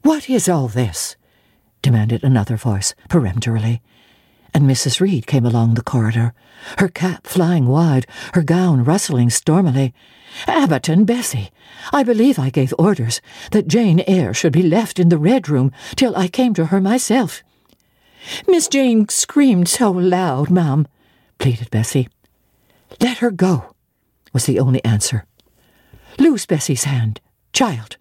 [0.02, 1.16] What is all this?
[1.82, 3.82] demanded another voice, peremptorily.
[4.54, 5.00] And Mrs.
[5.00, 6.34] Reed came along the corridor,
[6.78, 9.92] her cap flying wide, her gown rustling stormily.
[10.46, 11.50] Abbot and Bessie,
[11.92, 15.72] I believe I gave orders that Jane Eyre should be left in the Red Room
[15.96, 17.42] till I came to her myself.
[18.46, 20.86] Miss Jane screamed so loud, ma'am,
[21.38, 22.08] pleaded Bessie.
[23.00, 23.74] Let her go,
[24.32, 25.26] was the only answer.
[26.18, 27.20] Loose Bessie's hand,
[27.52, 27.96] child.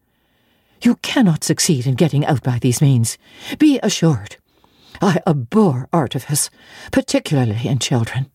[0.82, 3.18] You cannot succeed in getting out by these means.
[3.58, 4.38] Be assured.
[5.02, 6.50] I abhor artifice,
[6.92, 8.32] particularly in children.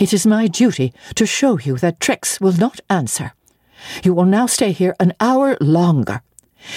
[0.00, 3.32] It is my duty to show you that tricks will not answer.
[4.02, 6.22] You will now stay here an hour longer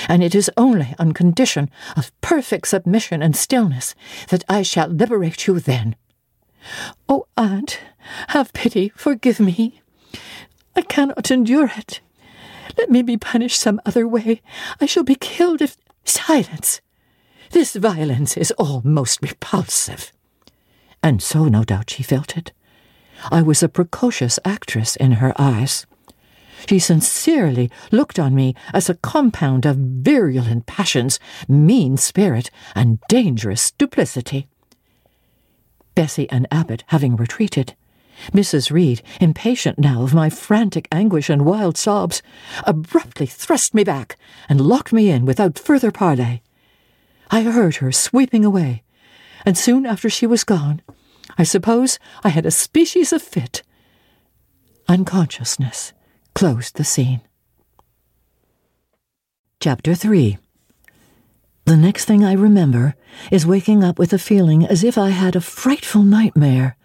[0.08, 3.95] and it is only on condition of perfect submission and stillness
[4.30, 5.95] that I shall liberate you then.
[7.08, 7.80] Oh, aunt,
[8.30, 9.82] have pity, forgive me.
[10.76, 12.02] I cannot endure it.
[12.78, 14.41] Let me be punished some other way.
[14.80, 15.78] I shall be killed if.
[16.04, 16.82] Silence!
[17.52, 20.12] This violence is almost repulsive.
[21.02, 22.52] And so, no doubt, she felt it.
[23.32, 25.86] I was a precocious actress in her eyes.
[26.67, 33.72] She sincerely looked on me as a compound of virulent passions, mean spirit, and dangerous
[33.72, 34.48] duplicity.
[35.96, 37.76] Bessie and Abbot having retreated,
[38.32, 38.72] Mrs.
[38.72, 42.22] Reed, impatient now of my frantic anguish and wild sobs,
[42.65, 44.17] abruptly thrust me back
[44.50, 46.41] and locked me in without further parley.
[47.30, 48.84] I heard her sweeping away,
[49.46, 50.82] and soon after she was gone,
[51.38, 53.63] I suppose I had a species of fit.
[54.88, 55.93] Unconsciousness
[56.38, 57.19] closed the scene.
[59.60, 60.38] Chapter 3
[61.65, 62.93] The next thing I remember
[63.32, 66.78] is waking up with a feeling as if I had a frightful nightmare,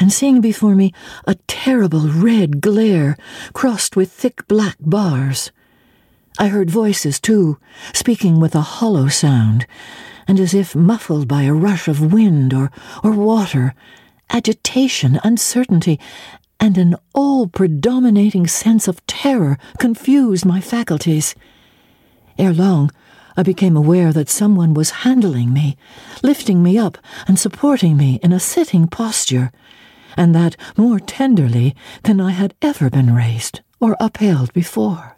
[0.00, 0.94] and seeing before me
[1.26, 3.18] a terrible red glare
[3.52, 5.52] crossed with thick black bars.
[6.38, 7.58] I heard voices, too,
[7.92, 9.66] speaking with a hollow sound,
[10.26, 12.70] and as if muffled by a rush of wind or,
[13.04, 13.74] or water,
[14.30, 16.00] agitation, uncertainty,
[16.60, 21.34] and an all predominating sense of terror confused my faculties.
[22.38, 22.90] Ere long,
[23.36, 25.76] I became aware that someone was handling me,
[26.22, 29.52] lifting me up and supporting me in a sitting posture,
[30.16, 35.16] and that more tenderly than I had ever been raised or upheld before.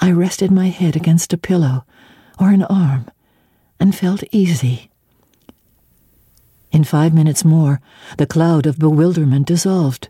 [0.00, 1.84] I rested my head against a pillow
[2.38, 3.10] or an arm
[3.78, 4.89] and felt easy.
[6.72, 7.80] In five minutes more,
[8.16, 10.08] the cloud of bewilderment dissolved.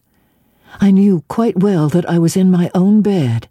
[0.79, 3.49] I knew quite well that I was in my own bed,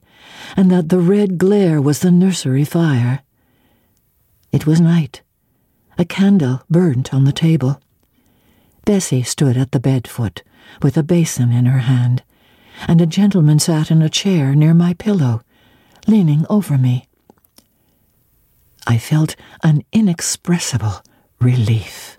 [0.55, 3.21] and that the red glare was the nursery fire.
[4.51, 5.21] It was night.
[5.97, 7.81] A candle burnt on the table.
[8.85, 10.43] Bessie stood at the bed foot,
[10.83, 12.23] with a basin in her hand,
[12.87, 15.41] and a gentleman sat in a chair near my pillow,
[16.07, 17.07] leaning over me.
[18.85, 21.01] I felt an inexpressible
[21.39, 22.18] relief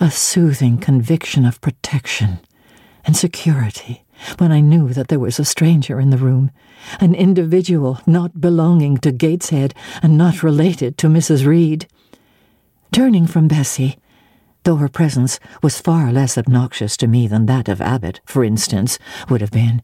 [0.00, 2.40] a soothing conviction of protection
[3.04, 4.04] and security
[4.38, 6.50] when I knew that there was a stranger in the room,
[7.00, 11.46] an individual not belonging to Gateshead and not related to Mrs.
[11.46, 11.86] Reed.
[12.92, 13.98] Turning from Bessie,
[14.64, 18.98] though her presence was far less obnoxious to me than that of Abbot, for instance,
[19.28, 19.82] would have been.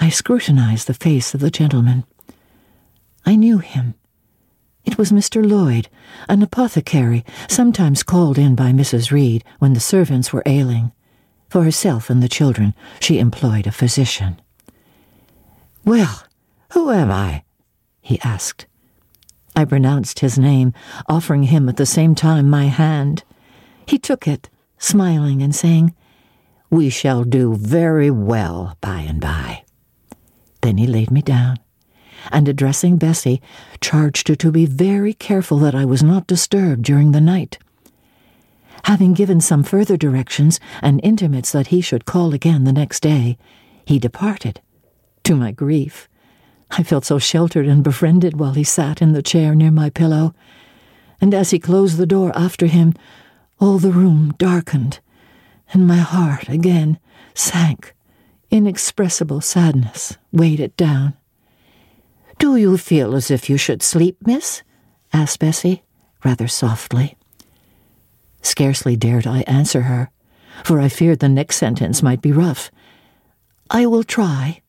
[0.00, 2.04] I scrutinized the face of the gentleman.
[3.24, 3.94] I knew him.
[4.84, 5.48] It was Mr.
[5.48, 5.88] Lloyd,
[6.28, 9.10] an apothecary, sometimes called in by Mrs.
[9.10, 10.92] Reed when the servants were ailing.
[11.48, 14.40] For herself and the children, she employed a physician.
[15.84, 16.22] Well,
[16.72, 17.44] who am I?
[18.00, 18.66] he asked.
[19.54, 20.72] I pronounced his name,
[21.08, 23.24] offering him at the same time my hand.
[23.86, 25.94] He took it, smiling and saying,
[26.70, 29.64] We shall do very well by and by.
[30.62, 31.58] Then he laid me down,
[32.30, 33.42] and addressing Bessie,
[33.80, 37.58] charged her to be very careful that I was not disturbed during the night.
[38.84, 43.38] Having given some further directions and intimates that he should call again the next day,
[43.84, 44.60] he departed.
[45.24, 46.08] To my grief,
[46.70, 50.34] I felt so sheltered and befriended while he sat in the chair near my pillow,
[51.20, 52.94] and as he closed the door after him,
[53.60, 54.98] all the room darkened,
[55.72, 56.98] and my heart again
[57.34, 57.94] sank.
[58.50, 61.14] Inexpressible sadness weighed it down.
[62.42, 64.64] Do you feel as if you should sleep, miss?
[65.12, 65.84] asked Bessie,
[66.24, 67.16] rather softly.
[68.42, 70.10] Scarcely dared I answer her,
[70.64, 72.72] for I feared the next sentence might be rough.
[73.70, 74.60] I will try.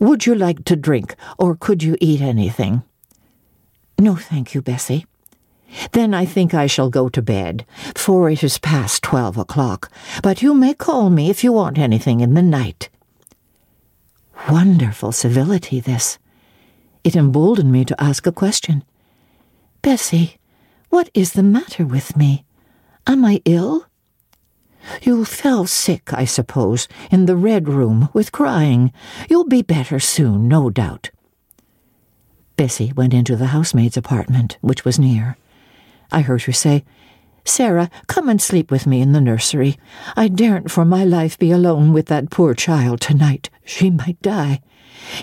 [0.00, 2.82] Would you like to drink, or could you eat anything?
[3.96, 5.06] No, thank you, Bessie.
[5.92, 7.64] Then I think I shall go to bed,
[7.94, 9.92] for it is past twelve o'clock,
[10.24, 12.88] but you may call me if you want anything in the night.
[14.50, 16.18] Wonderful civility, this.
[17.04, 18.82] It emboldened me to ask a question.
[19.82, 20.38] Bessie,
[20.88, 22.46] what is the matter with me?
[23.06, 23.86] Am I ill?
[25.02, 28.92] You fell sick, I suppose, in the red room with crying.
[29.28, 31.10] You'll be better soon, no doubt.
[32.56, 35.36] Bessie went into the housemaid's apartment, which was near.
[36.10, 36.84] I heard her say,
[37.44, 39.76] Sarah, come and sleep with me in the nursery.
[40.16, 43.50] I daren't for my life be alone with that poor child tonight.
[43.64, 44.60] She might die.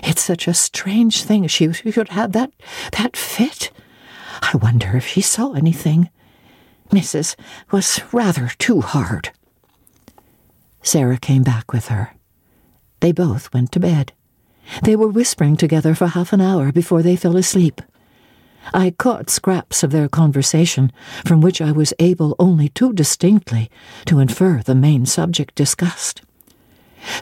[0.02, 2.52] It's such a strange thing she should have that
[2.92, 3.70] that fit.
[4.42, 6.10] I wonder if she saw anything.
[6.90, 7.36] Mrs.
[7.70, 9.30] was rather too hard.
[10.82, 12.14] Sarah came back with her.
[13.00, 14.12] They both went to bed.
[14.82, 17.80] They were whispering together for half an hour before they fell asleep.
[18.72, 20.92] I caught scraps of their conversation,
[21.24, 23.70] from which I was able only too distinctly
[24.06, 26.22] to infer the main subject discussed.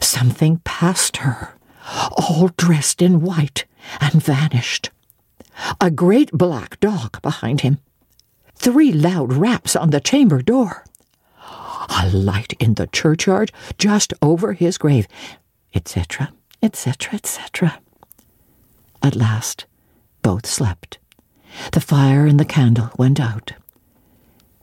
[0.01, 1.55] Something passed her,
[2.17, 3.65] all dressed in white,
[3.99, 4.89] and vanished.
[5.79, 7.79] A great black dog behind him.
[8.55, 10.85] Three loud raps on the chamber door.
[12.01, 15.07] A light in the churchyard just over his grave,
[15.73, 17.79] etc., etc., etc.
[19.01, 19.65] At last,
[20.21, 20.99] both slept.
[21.73, 23.53] The fire and the candle went out.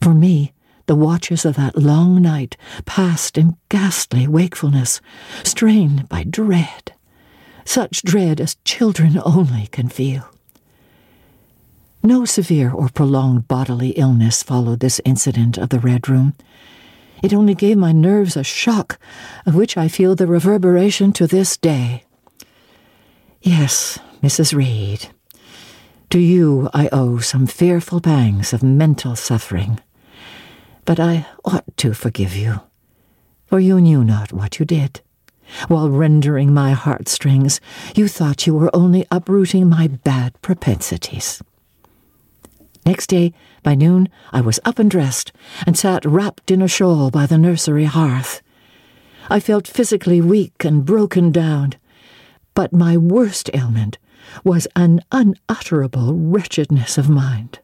[0.01, 0.53] For me,
[0.87, 2.57] the watches of that long night
[2.87, 5.01] passed in ghastly wakefulness,
[5.45, 6.93] strained by dread,
[7.69, 10.31] such dread as children only can feel.
[12.03, 16.35] No severe or prolonged bodily illness followed this incident of the Red Room.
[17.23, 18.99] It only gave my nerves a shock,
[19.45, 22.05] of which I feel the reverberation to this day.
[23.43, 24.55] Yes, Mrs.
[24.55, 25.11] Reed,
[26.09, 29.79] to you I owe some fearful pangs of mental suffering.
[30.87, 32.62] But I ought to forgive you,
[33.47, 35.03] for you knew not what you did.
[35.68, 37.61] While rendering my heartstrings,
[37.94, 41.42] you thought you were only uprooting my bad propensities.
[42.86, 43.32] Next day,
[43.62, 45.32] by noon, I was up and dressed,
[45.66, 48.40] and sat wrapped in a shawl by the nursery hearth.
[49.28, 51.74] I felt physically weak and broken down,
[52.55, 53.99] but my worst ailment
[54.44, 57.59] was an unutterable wretchedness of mind,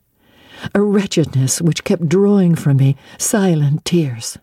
[0.74, 4.38] a wretchedness which kept drawing from me silent tears.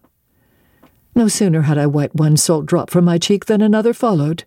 [1.14, 4.46] No sooner had I wiped one salt drop from my cheek than another followed.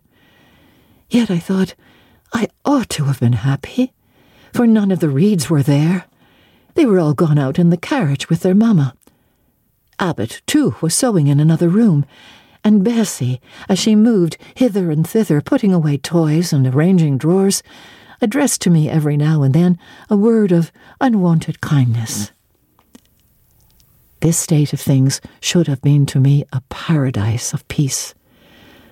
[1.09, 1.75] Yet I thought
[2.33, 3.93] I ought to have been happy,
[4.53, 6.05] for none of the Reeds were there.
[6.73, 8.95] They were all gone out in the carriage with their mamma.
[9.99, 12.05] Abbot, too, was sewing in another room,
[12.63, 13.39] and Bessie,
[13.69, 17.61] as she moved hither and thither, putting away toys and arranging drawers,
[18.21, 19.77] addressed to me every now and then
[20.09, 22.31] a word of unwonted kindness.
[24.21, 28.13] This state of things should have been to me a paradise of peace.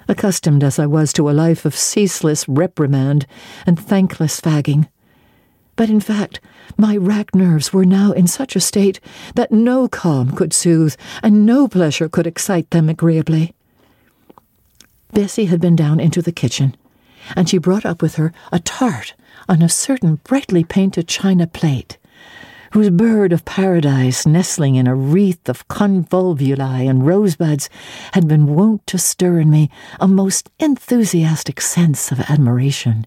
[0.07, 3.25] Accustomed as I was to a life of ceaseless reprimand
[3.65, 4.87] and thankless fagging.
[5.75, 6.39] But in fact,
[6.77, 8.99] my racked nerves were now in such a state
[9.35, 13.55] that no calm could soothe and no pleasure could excite them agreeably.
[15.13, 16.75] Bessie had been down into the kitchen,
[17.35, 19.13] and she brought up with her a tart
[19.47, 21.97] on a certain brightly painted china plate.
[22.73, 27.69] Whose bird of paradise, nestling in a wreath of convolvuli and rosebuds,
[28.13, 29.69] had been wont to stir in me
[29.99, 33.05] a most enthusiastic sense of admiration,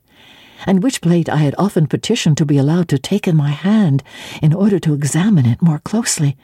[0.67, 4.05] and which plate I had often petitioned to be allowed to take in my hand
[4.41, 6.37] in order to examine it more closely,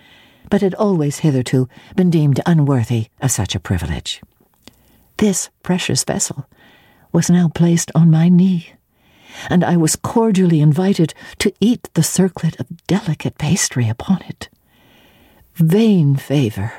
[0.51, 4.21] but had always hitherto been deemed unworthy of such a privilege.
[5.19, 6.49] This precious vessel
[7.13, 8.73] was now placed on my knee
[9.51, 14.49] and I was cordially invited to eat the circlet of delicate pastry upon it.
[15.55, 16.73] Vain favour,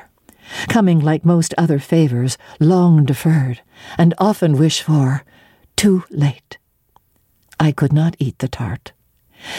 [0.68, 3.60] coming like most other favours, long deferred,
[3.96, 5.24] and often wished for,
[5.76, 6.58] too late.
[7.58, 8.92] I could not eat the tart,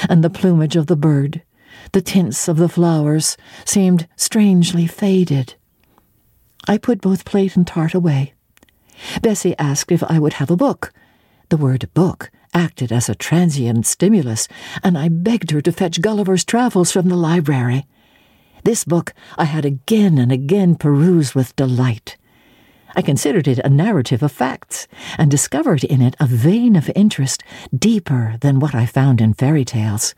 [0.09, 1.41] and the plumage of the bird,
[1.91, 5.55] the tints of the flowers, seemed strangely faded.
[6.67, 8.33] I put both plate and tart away.
[9.21, 10.91] Bessie asked if I would have a book.
[11.49, 14.47] The word book acted as a transient stimulus,
[14.81, 17.85] and I begged her to fetch Gulliver's Travels from the library.
[18.63, 22.17] This book I had again and again perused with delight.
[22.95, 24.87] I considered it a narrative of facts,
[25.17, 27.43] and discovered in it a vein of interest
[27.77, 30.15] deeper than what I found in fairy tales.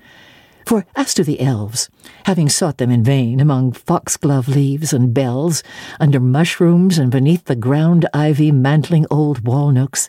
[0.68, 1.90] For as to the elves,
[2.26, 5.64] having sought them in vain among foxglove leaves and bells,
[6.00, 10.08] under mushrooms and beneath the ground ivy mantling old wall nooks,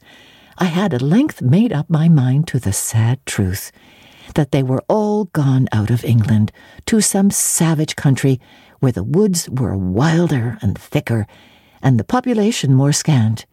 [0.61, 3.71] I had at length made up my mind to the sad truth
[4.35, 6.51] that they were all gone out of England
[6.87, 8.41] to some savage country
[8.81, 11.29] where the woods were wilder and thicker,
[11.81, 13.47] and the population more scant,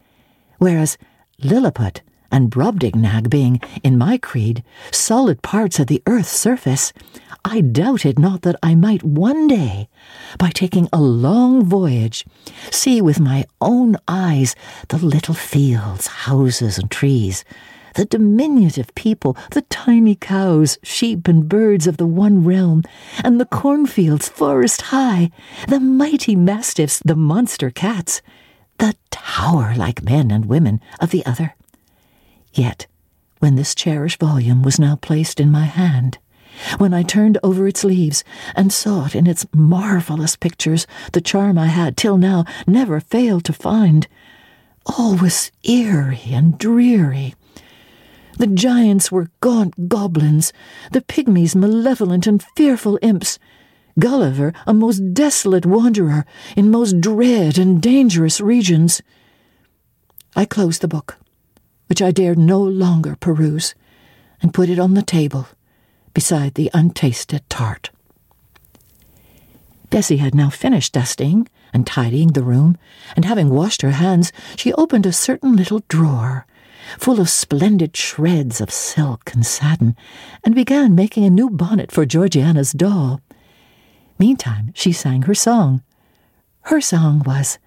[0.58, 0.98] whereas
[1.38, 6.92] Lilliput and Brobdingnag being, in my creed, solid parts of the earth's surface,
[7.44, 9.88] I doubted not that I might one day,
[10.38, 12.24] by taking a long voyage,
[12.70, 14.56] see with my own eyes
[14.88, 17.44] the little fields, houses, and trees,
[17.94, 22.82] the diminutive people, the tiny cows, sheep, and birds of the one realm,
[23.24, 25.30] and the cornfields forest high,
[25.68, 28.20] the mighty mastiffs, the monster cats,
[28.78, 31.55] the tower like men and women of the other.
[32.56, 32.86] Yet,
[33.40, 36.16] when this cherished volume was now placed in my hand,
[36.78, 41.66] when I turned over its leaves and sought in its marvelous pictures the charm I
[41.66, 44.08] had till now never failed to find,
[44.86, 47.34] all was eerie and dreary.
[48.38, 50.54] The giants were gaunt goblins,
[50.92, 53.38] the pygmies malevolent and fearful imps,
[53.98, 56.24] Gulliver a most desolate wanderer
[56.56, 59.02] in most dread and dangerous regions.
[60.34, 61.18] I closed the book,
[61.86, 63.74] which I dared no longer peruse,
[64.42, 65.48] and put it on the table
[66.14, 67.90] beside the untasted tart.
[69.90, 72.76] Bessie had now finished dusting and tidying the room,
[73.14, 76.46] and having washed her hands, she opened a certain little drawer,
[76.98, 79.94] full of splendid shreds of silk and satin,
[80.42, 83.20] and began making a new bonnet for Georgiana's doll.
[84.18, 85.82] Meantime, she sang her song.
[86.62, 87.58] Her song was,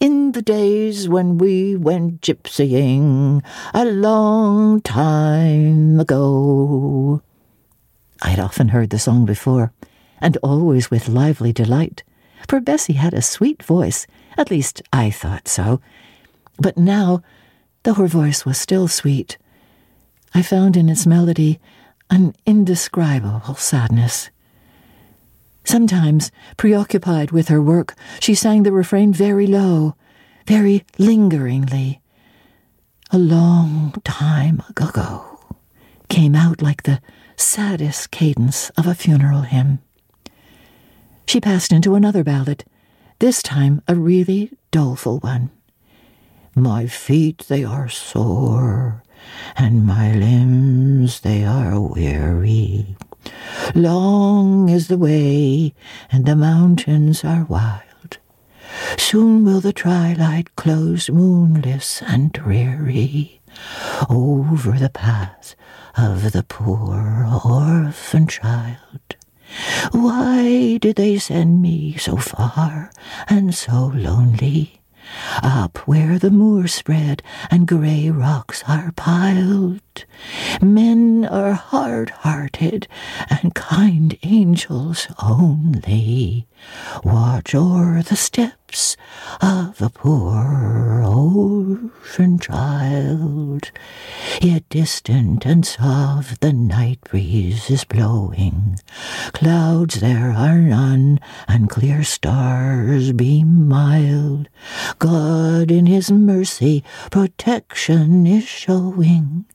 [0.00, 3.44] In the days when we went gypsying,
[3.74, 7.20] a long time ago.
[8.22, 9.74] I had often heard the song before,
[10.18, 12.02] and always with lively delight,
[12.48, 14.06] for Bessie had a sweet voice,
[14.38, 15.82] at least I thought so.
[16.56, 17.22] But now,
[17.82, 19.36] though her voice was still sweet,
[20.32, 21.60] I found in its melody
[22.08, 24.30] an indescribable sadness.
[25.64, 29.94] Sometimes, preoccupied with her work, she sang the refrain very low,
[30.46, 32.00] very lingeringly.
[33.10, 35.40] A long time ago
[36.08, 37.00] came out like the
[37.36, 39.80] saddest cadence of a funeral hymn.
[41.26, 42.64] She passed into another ballad,
[43.20, 45.50] this time a really doleful one.
[46.56, 49.04] My feet they are sore,
[49.56, 52.96] and my limbs they are weary.
[53.74, 55.74] Long is the way,
[56.10, 58.18] and the mountains are wild.
[58.98, 63.40] Soon will the twilight close moonless and dreary
[64.08, 65.54] over the path
[65.96, 69.16] of the poor orphan child.
[69.92, 72.92] Why did they send me so far
[73.28, 74.80] and so lonely?
[75.42, 79.80] Up where the moor spread and grey rocks are piled,
[80.62, 82.86] men are hard hearted
[83.28, 86.46] and kind angels only
[87.02, 88.96] watch o'er the steps
[89.40, 93.70] of a poor orphan child.
[94.40, 98.78] Yet distant and soft the night breeze is blowing,
[99.32, 104.48] clouds there are none, and clear stars beam mild.
[104.98, 109.46] God in his mercy protection is showing,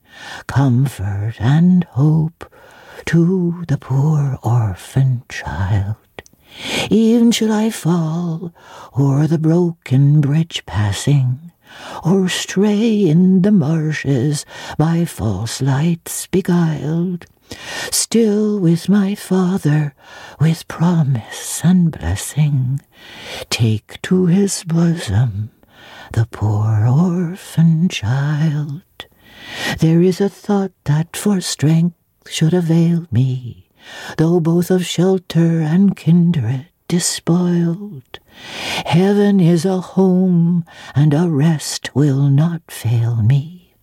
[0.48, 2.52] comfort and hope
[3.06, 5.96] to the poor orphan child.
[6.90, 8.54] Even should I fall
[8.98, 11.52] o'er the broken bridge passing,
[12.06, 14.46] or stray in the marshes
[14.78, 17.26] by false lights beguiled,
[17.92, 19.94] still with my Father,
[20.40, 22.82] with promise and blessing,
[23.50, 25.52] take to his bosom
[26.14, 28.82] the poor orphan child.
[29.80, 31.96] There is a thought that for strength
[32.28, 33.70] should avail me,
[34.18, 38.20] though both of shelter and kindred despoiled.
[38.86, 40.66] Heaven is a home,
[40.96, 43.74] and a rest will not fail me.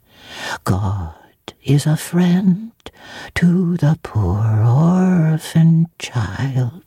[0.65, 1.15] God
[1.65, 2.73] is a friend
[3.35, 6.83] to the poor orphan child.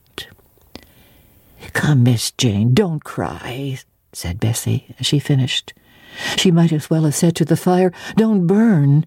[1.73, 3.80] Come, Miss Jane, don't cry,
[4.13, 5.73] said Bessie as she finished.
[6.38, 9.05] She might as well have said to the fire, Don't burn.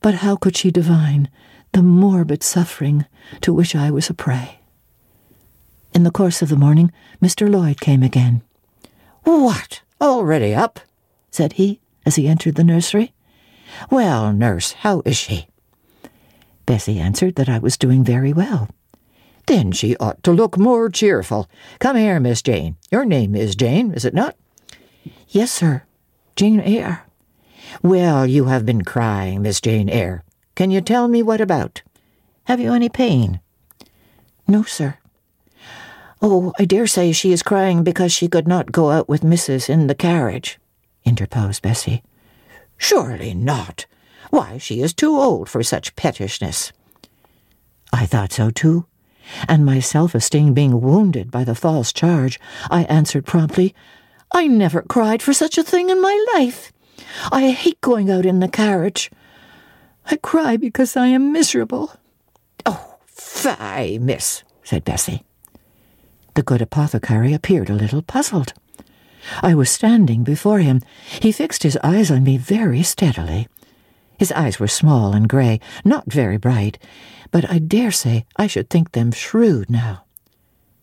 [0.00, 1.28] But how could she divine
[1.72, 3.06] the morbid suffering
[3.40, 4.60] to which I was a prey?
[5.94, 7.50] In the course of the morning, Mr.
[7.50, 8.42] Lloyd came again.
[9.24, 9.82] What?
[10.00, 10.80] Already up?
[11.30, 13.12] said he as he entered the nursery.
[13.90, 15.48] Well, nurse, how is she?
[16.66, 18.68] Bessie answered that I was doing very well.
[19.46, 21.48] Then she ought to look more cheerful.
[21.78, 22.76] Come here, Miss Jane.
[22.90, 24.36] Your name is Jane, is it not?
[25.28, 25.84] Yes, sir.
[26.38, 27.04] Jane Eyre.
[27.82, 30.22] Well, you have been crying, Miss Jane Eyre.
[30.54, 31.82] Can you tell me what about?
[32.44, 33.40] Have you any pain?
[34.46, 34.98] No, sir.
[36.22, 39.68] Oh, I dare say she is crying because she could not go out with Mrs.
[39.68, 40.60] in the carriage,
[41.04, 42.04] interposed Bessie.
[42.76, 43.86] Surely not.
[44.30, 46.70] Why, she is too old for such pettishness.
[47.92, 48.86] I thought so too,
[49.48, 52.38] and my self esteem being wounded by the false charge,
[52.70, 53.74] I answered promptly,
[54.32, 56.72] I never cried for such a thing in my life.
[57.32, 59.10] I hate going out in the carriage.
[60.10, 61.92] I cry because I am miserable.
[62.66, 65.24] Oh, fie, miss, said Bessie.
[66.34, 68.52] The good apothecary appeared a little puzzled.
[69.42, 70.82] I was standing before him.
[71.20, 73.48] He fixed his eyes on me very steadily.
[74.18, 76.78] His eyes were small and grey, not very bright,
[77.30, 80.04] but I dare say I should think them shrewd now.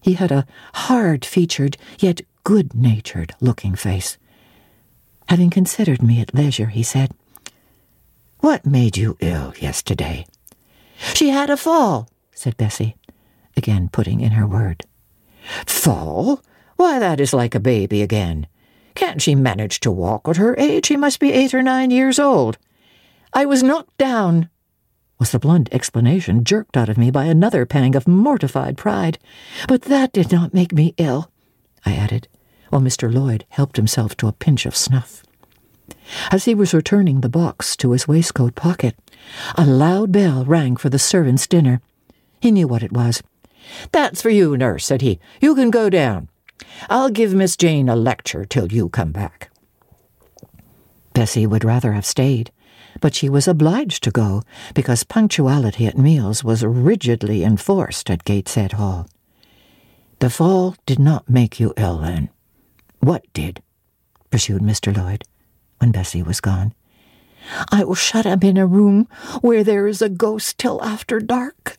[0.02, 4.18] He had a hard featured, yet good natured looking face.
[5.28, 7.12] Having considered me at leisure, he said,
[8.39, 10.28] What made you ill yesterday?
[11.16, 12.96] She had a fall, said Bessie,
[13.58, 14.86] again putting in her word.
[15.66, 16.41] Fall?
[16.76, 18.46] Why, that is like a baby again.
[18.93, 20.86] Can't she manage to walk at her age?
[20.86, 22.60] She must be eight or nine years old.
[23.34, 24.50] I was knocked down,
[25.20, 29.18] was the blunt explanation jerked out of me by another pang of mortified pride.
[29.68, 31.32] But that did not make me ill,
[31.84, 32.28] I added,
[32.76, 33.10] while Mr.
[33.10, 35.24] Lloyd helped himself to a pinch of snuff.
[36.30, 38.98] As he was returning the box to his waistcoat pocket,
[39.56, 41.80] a loud bell rang for the servants' dinner.
[42.42, 43.24] He knew what it was.
[43.94, 45.22] That's for you, nurse, said he.
[45.40, 46.28] You can go down.
[46.90, 49.50] I'll give Miss Jane a lecture till you come back.
[51.14, 52.52] Bessie would rather have stayed,
[53.00, 58.74] but she was obliged to go because punctuality at meals was rigidly enforced at Gateshead
[58.74, 59.08] Hall.
[60.20, 62.32] The fall did not make you ill, then.
[63.06, 63.62] What did?
[64.32, 64.91] pursued Mr.
[64.97, 65.26] Lloyd,
[65.78, 66.74] when Bessie was gone.
[67.72, 69.08] I will shut him in a room
[69.41, 71.78] where there is a ghost till after dark.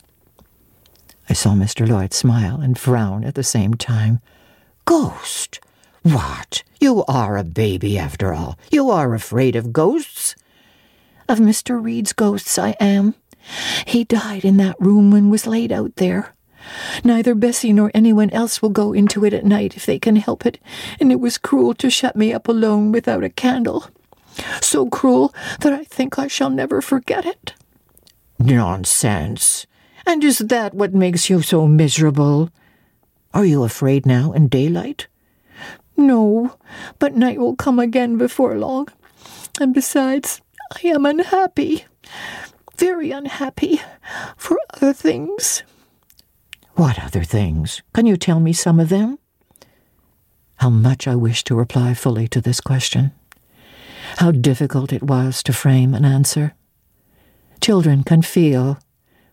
[1.29, 1.89] I saw Mr.
[1.89, 4.21] Lloyd smile and frown at the same time.
[4.85, 5.59] Ghost?
[6.05, 6.63] What?
[6.81, 8.57] You are a baby, after all.
[8.71, 10.37] You are afraid of ghosts?
[11.29, 11.83] Of Mr.
[11.83, 13.17] Reed's ghosts, I am.
[13.85, 16.36] He died in that room and was laid out there.
[17.05, 20.47] Neither Bessie nor anyone else will go into it at night if they can help
[20.47, 20.59] it,
[21.01, 23.89] and it was cruel to shut me up alone without a candle.
[24.61, 27.55] So cruel that I think I shall never forget it.
[28.39, 29.67] Nonsense.
[30.07, 32.51] And is that what makes you so miserable?
[33.35, 35.09] Are you afraid now in daylight?
[35.97, 36.57] No,
[36.99, 38.89] but night will come again before long.
[39.61, 40.41] And besides,
[40.73, 41.87] I am unhappy.
[42.77, 43.81] Very unhappy
[44.37, 45.63] for other things.
[46.77, 47.83] What other things?
[47.93, 49.19] Can you tell me some of them?
[50.57, 53.13] How much I wish to reply fully to this question.
[54.19, 56.55] How difficult it was to frame an answer.
[57.61, 58.79] Children can feel,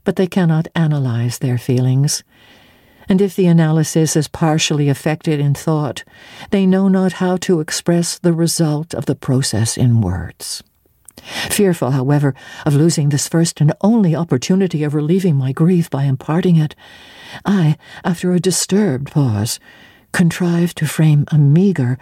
[0.04, 2.24] but they cannot analyze their feelings
[3.10, 6.04] and if the analysis is partially effected in thought,
[6.52, 10.64] they know not how to express the result of the process in words.
[11.50, 12.34] Fearful, however,
[12.66, 16.76] of losing this first and only opportunity of relieving my grief by imparting it,
[17.46, 19.60] I, after a disturbed pause,
[20.12, 21.98] contrived to frame a meagre,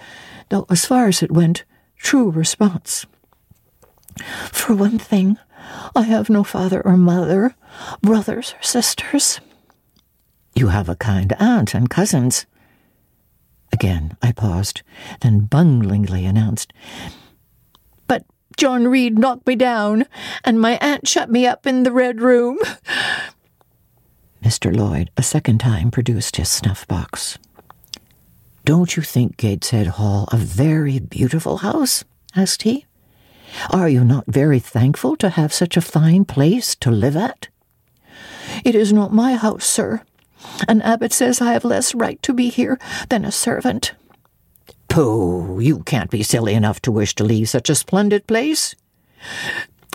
[0.50, 1.64] though as far as it went,
[1.98, 3.06] true response.
[4.52, 5.38] For one thing,
[5.96, 7.56] I have no father or mother,
[8.02, 9.40] brothers or sisters.
[10.54, 12.46] You have a kind aunt and cousins.
[13.72, 14.82] Again I paused,
[15.22, 16.74] then bunglingly announced,
[18.08, 18.26] But
[18.58, 20.06] John Reed knocked me down,
[20.44, 22.58] and my aunt shut me up in the red room.
[24.44, 24.76] Mr.
[24.76, 27.38] Lloyd a second time produced his snuff box.
[28.66, 32.04] Don't you think Gateshead Hall a very beautiful house?
[32.36, 32.86] asked he.
[33.70, 37.50] Are you not very thankful to have such a fine place to live at?
[38.64, 40.02] It is not my house, sir.
[40.68, 42.80] An abbot says I have less right to be here
[43.10, 43.94] than a servant.
[44.90, 48.76] Pooh, you can't be silly enough to wish to leave such a splendid place.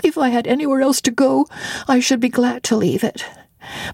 [0.02, 1.46] If I had anywhere else to go,
[1.88, 3.24] I should be glad to leave it.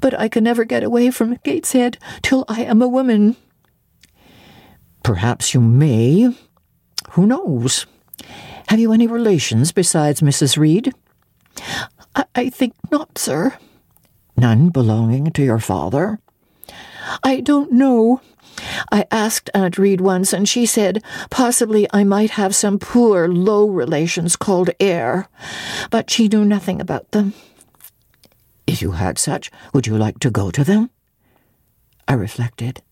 [0.01, 3.37] But I can never get away from Gateshead till I am a woman.
[5.03, 6.35] Perhaps you may.
[7.11, 7.87] Who knows?
[8.69, 10.57] Have you any relations besides Mrs.
[10.57, 10.93] Reed?
[12.15, 13.57] I, I think not, sir.
[14.37, 16.21] None belonging to your father?
[17.23, 18.21] I don't know.
[18.91, 23.69] I asked Aunt Reed once, and she said possibly I might have some poor, low
[23.69, 25.29] relations called Eyre,
[25.91, 27.35] but she knew nothing about them.
[28.67, 30.91] If you had such, would you like to go to them?
[32.09, 32.83] I reflected.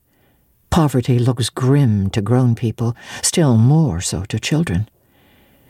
[0.70, 4.88] Poverty looks grim to grown people, still more so to children.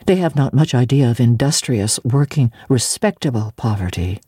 [0.07, 4.20] They have not much idea of industrious, working, respectable poverty.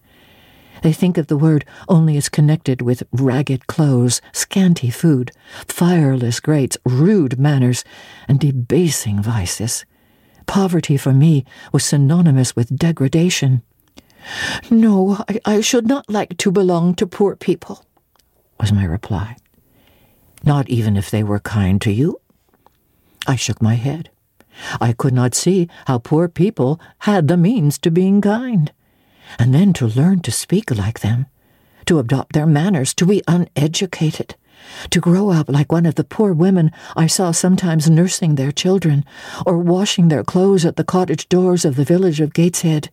[0.83, 5.31] They think of the word only as connected with ragged clothes, scanty food,
[5.69, 7.85] fireless grates, rude manners,
[8.27, 9.85] and debasing vices.
[10.47, 13.63] Poverty for me was synonymous with degradation.
[14.71, 17.85] No, I, I should not like to belong to poor people,
[18.61, 19.37] was my reply.
[20.45, 22.21] Not even if they were kind to you?
[23.27, 24.11] I shook my head.
[24.81, 28.73] I could not see how poor people had the means to being kind
[29.39, 31.27] and then to learn to speak like them,
[31.87, 34.35] to adopt their manners, to be uneducated,
[34.91, 39.05] to grow up like one of the poor women I saw sometimes nursing their children,
[39.47, 42.91] or washing their clothes at the cottage doors of the village of Gateshead.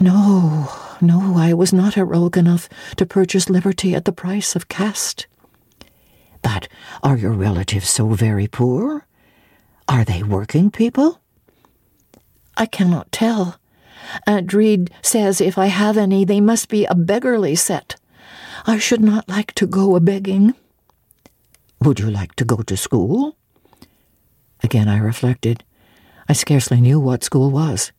[0.00, 0.68] No,
[1.00, 5.26] no, I was not heroic enough to purchase liberty at the price of caste.
[6.42, 6.68] But
[7.02, 9.06] are your relatives so very poor?
[9.88, 11.20] Are they working people?
[12.56, 13.58] I cannot tell.
[14.26, 17.96] Aunt Reed says if I have any, they must be a beggarly set.
[18.66, 20.54] I should not like to go a begging.
[21.80, 23.36] Would you like to go to school?
[24.62, 25.64] Again I reflected.
[26.28, 27.92] I scarcely knew what school was.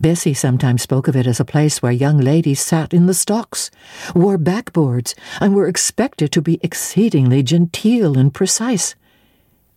[0.00, 3.70] Bessie sometimes spoke of it as a place where young ladies sat in the stocks,
[4.14, 8.94] wore backboards, and were expected to be exceedingly genteel and precise.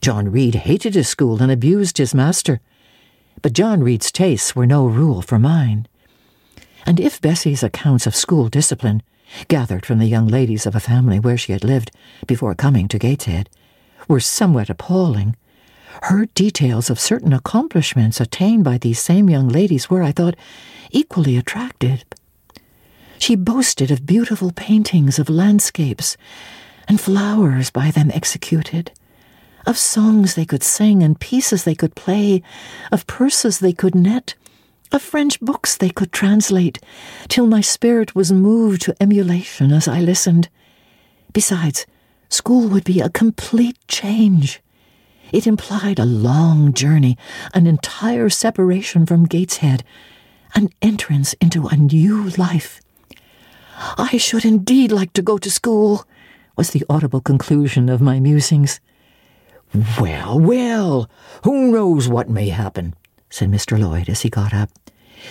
[0.01, 2.61] John Reed hated his school and abused his master
[3.43, 5.85] but John Reed's tastes were no rule for mine.
[6.85, 9.03] And if Bessie's accounts of school discipline,
[9.49, 11.91] gathered from the young ladies of a family where she had lived
[12.25, 13.49] before coming to Gateshead,
[14.07, 15.35] were somewhat appalling,
[16.03, 20.35] her details of certain accomplishments attained by these same young ladies were, I thought,
[20.91, 22.03] equally attractive.
[23.19, 26.17] She boasted of beautiful paintings of landscapes
[26.87, 28.91] and flowers by them executed
[29.65, 32.41] of songs they could sing and pieces they could play,
[32.91, 34.35] of purses they could net,
[34.91, 36.79] of French books they could translate,
[37.27, 40.49] till my spirit was moved to emulation as I listened.
[41.31, 41.85] Besides,
[42.29, 44.61] school would be a complete change.
[45.33, 47.17] It implied a long journey,
[47.55, 49.83] an entire separation from Gateshead,
[50.53, 52.79] an entrance into a new life.
[53.97, 56.05] I should indeed like to go to school,
[56.55, 58.79] was the audible conclusion of my musings.
[59.99, 61.09] Well, well,
[61.43, 62.93] who knows what may happen,
[63.31, 63.79] said Mr.
[63.79, 64.69] Lloyd as he got up.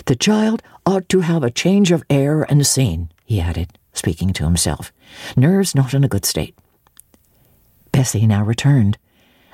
[0.06, 4.44] The child ought to have a change of air and scene, he added, speaking to
[4.44, 4.92] himself.
[5.36, 6.58] Nerves not in a good state.
[7.92, 8.98] Bessie now returned.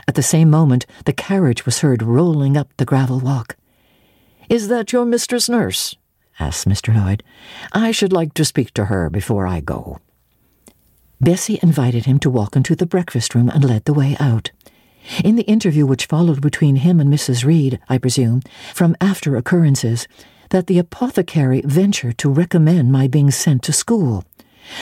[0.08, 3.56] At the same moment, the carriage was heard rolling up the gravel walk.
[4.48, 5.94] Is that your mistress nurse?
[6.40, 6.96] asked Mr.
[6.96, 7.22] Lloyd.
[7.72, 9.98] I should like to speak to her before I go.
[11.20, 14.50] Bessie invited him to walk into the breakfast room and led the way out.
[15.22, 17.44] In the interview which followed between him and Mrs.
[17.44, 18.40] Reed, I presume,
[18.72, 20.08] from after occurrences,
[20.50, 24.24] that the apothecary ventured to recommend my being sent to school,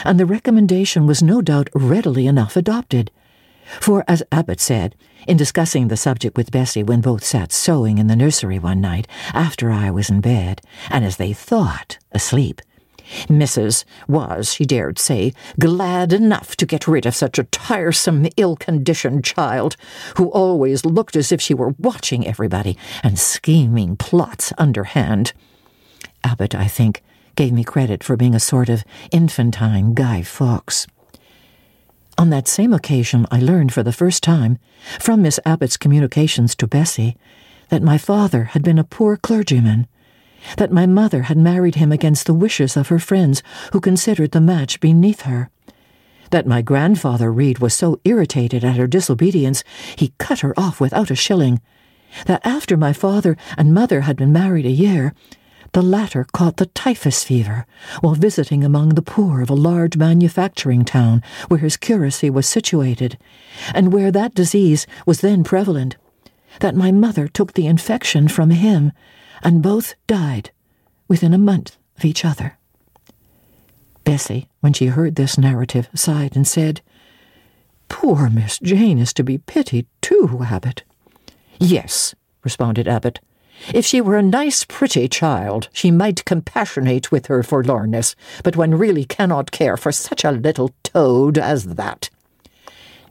[0.04, 3.10] and the recommendation was no doubt readily enough adopted.
[3.80, 4.94] For, as Abbot said,
[5.26, 9.08] in discussing the subject with Bessie when both sat sewing in the nursery one night
[9.34, 10.60] after I was in bed,
[10.90, 12.60] and as they thought asleep,
[13.28, 13.84] Mrs.
[14.08, 19.24] was, she dared say, glad enough to get rid of such a tiresome, ill conditioned
[19.24, 19.76] child,
[20.16, 25.32] who always looked as if she were watching everybody and scheming plots underhand.
[26.24, 27.02] Abbot, I think,
[27.36, 30.86] gave me credit for being a sort of infantine Guy Fawkes.
[32.18, 34.58] On that same occasion, I learned for the first time,
[34.98, 37.16] from Miss Abbot's communications to Bessie,
[37.68, 39.86] that my father had been a poor clergyman,
[40.56, 43.42] that my mother had married him against the wishes of her friends
[43.72, 45.50] who considered the match beneath her,
[46.30, 49.62] that my grandfather Reed was so irritated at her disobedience
[49.94, 51.60] he cut her off without a shilling,
[52.24, 55.12] that after my father and mother had been married a year,
[55.76, 57.66] the latter caught the typhus fever
[58.00, 63.18] while visiting among the poor of a large manufacturing town where his curacy was situated,
[63.74, 65.98] and where that disease was then prevalent,
[66.60, 68.90] that my mother took the infection from him,
[69.42, 70.50] and both died
[71.08, 72.56] within a month of each other.
[74.02, 76.80] Bessie, when she heard this narrative, sighed and said,
[77.90, 80.84] Poor Miss Jane is to be pitied too, Abbot.
[81.60, 83.20] Yes, responded Abbot.
[83.72, 88.74] If she were a nice, pretty child, she might compassionate with her forlornness, but one
[88.74, 92.10] really cannot care for such a little toad as that.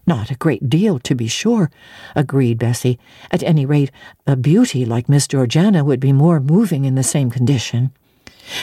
[0.08, 1.72] Not a great deal, to be sure,
[2.16, 3.00] agreed Bessie.
[3.32, 3.92] At any rate,
[4.28, 7.92] a beauty like Miss Georgiana would be more moving in the same condition.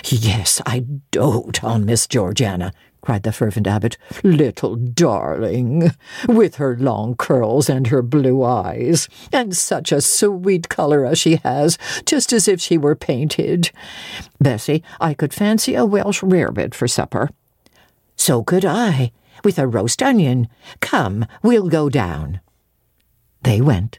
[0.04, 0.80] Yes, I
[1.10, 3.96] dote on Miss Georgiana, cried the fervent abbot.
[4.22, 5.90] Little darling,
[6.28, 11.36] with her long curls and her blue eyes, and such a sweet colour as she
[11.44, 13.70] has, just as if she were painted.
[14.40, 17.30] Bessie, I could fancy a Welsh rarebit for supper.
[18.16, 19.10] So could I,
[19.44, 20.48] with a roast onion.
[20.80, 22.40] Come, we'll go down.
[23.42, 23.98] They went.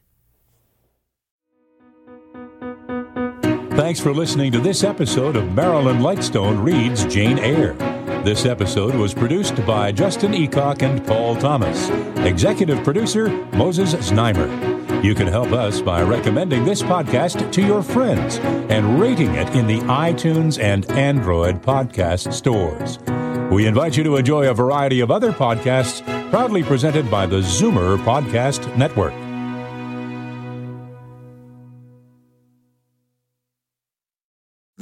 [3.75, 7.73] Thanks for listening to this episode of Marilyn Lightstone Reads Jane Eyre.
[8.23, 11.89] This episode was produced by Justin Eacock and Paul Thomas.
[12.19, 15.03] Executive producer Moses Znaimer.
[15.03, 18.37] You can help us by recommending this podcast to your friends
[18.69, 22.99] and rating it in the iTunes and Android podcast stores.
[23.51, 27.97] We invite you to enjoy a variety of other podcasts proudly presented by the Zoomer
[27.97, 29.13] Podcast Network.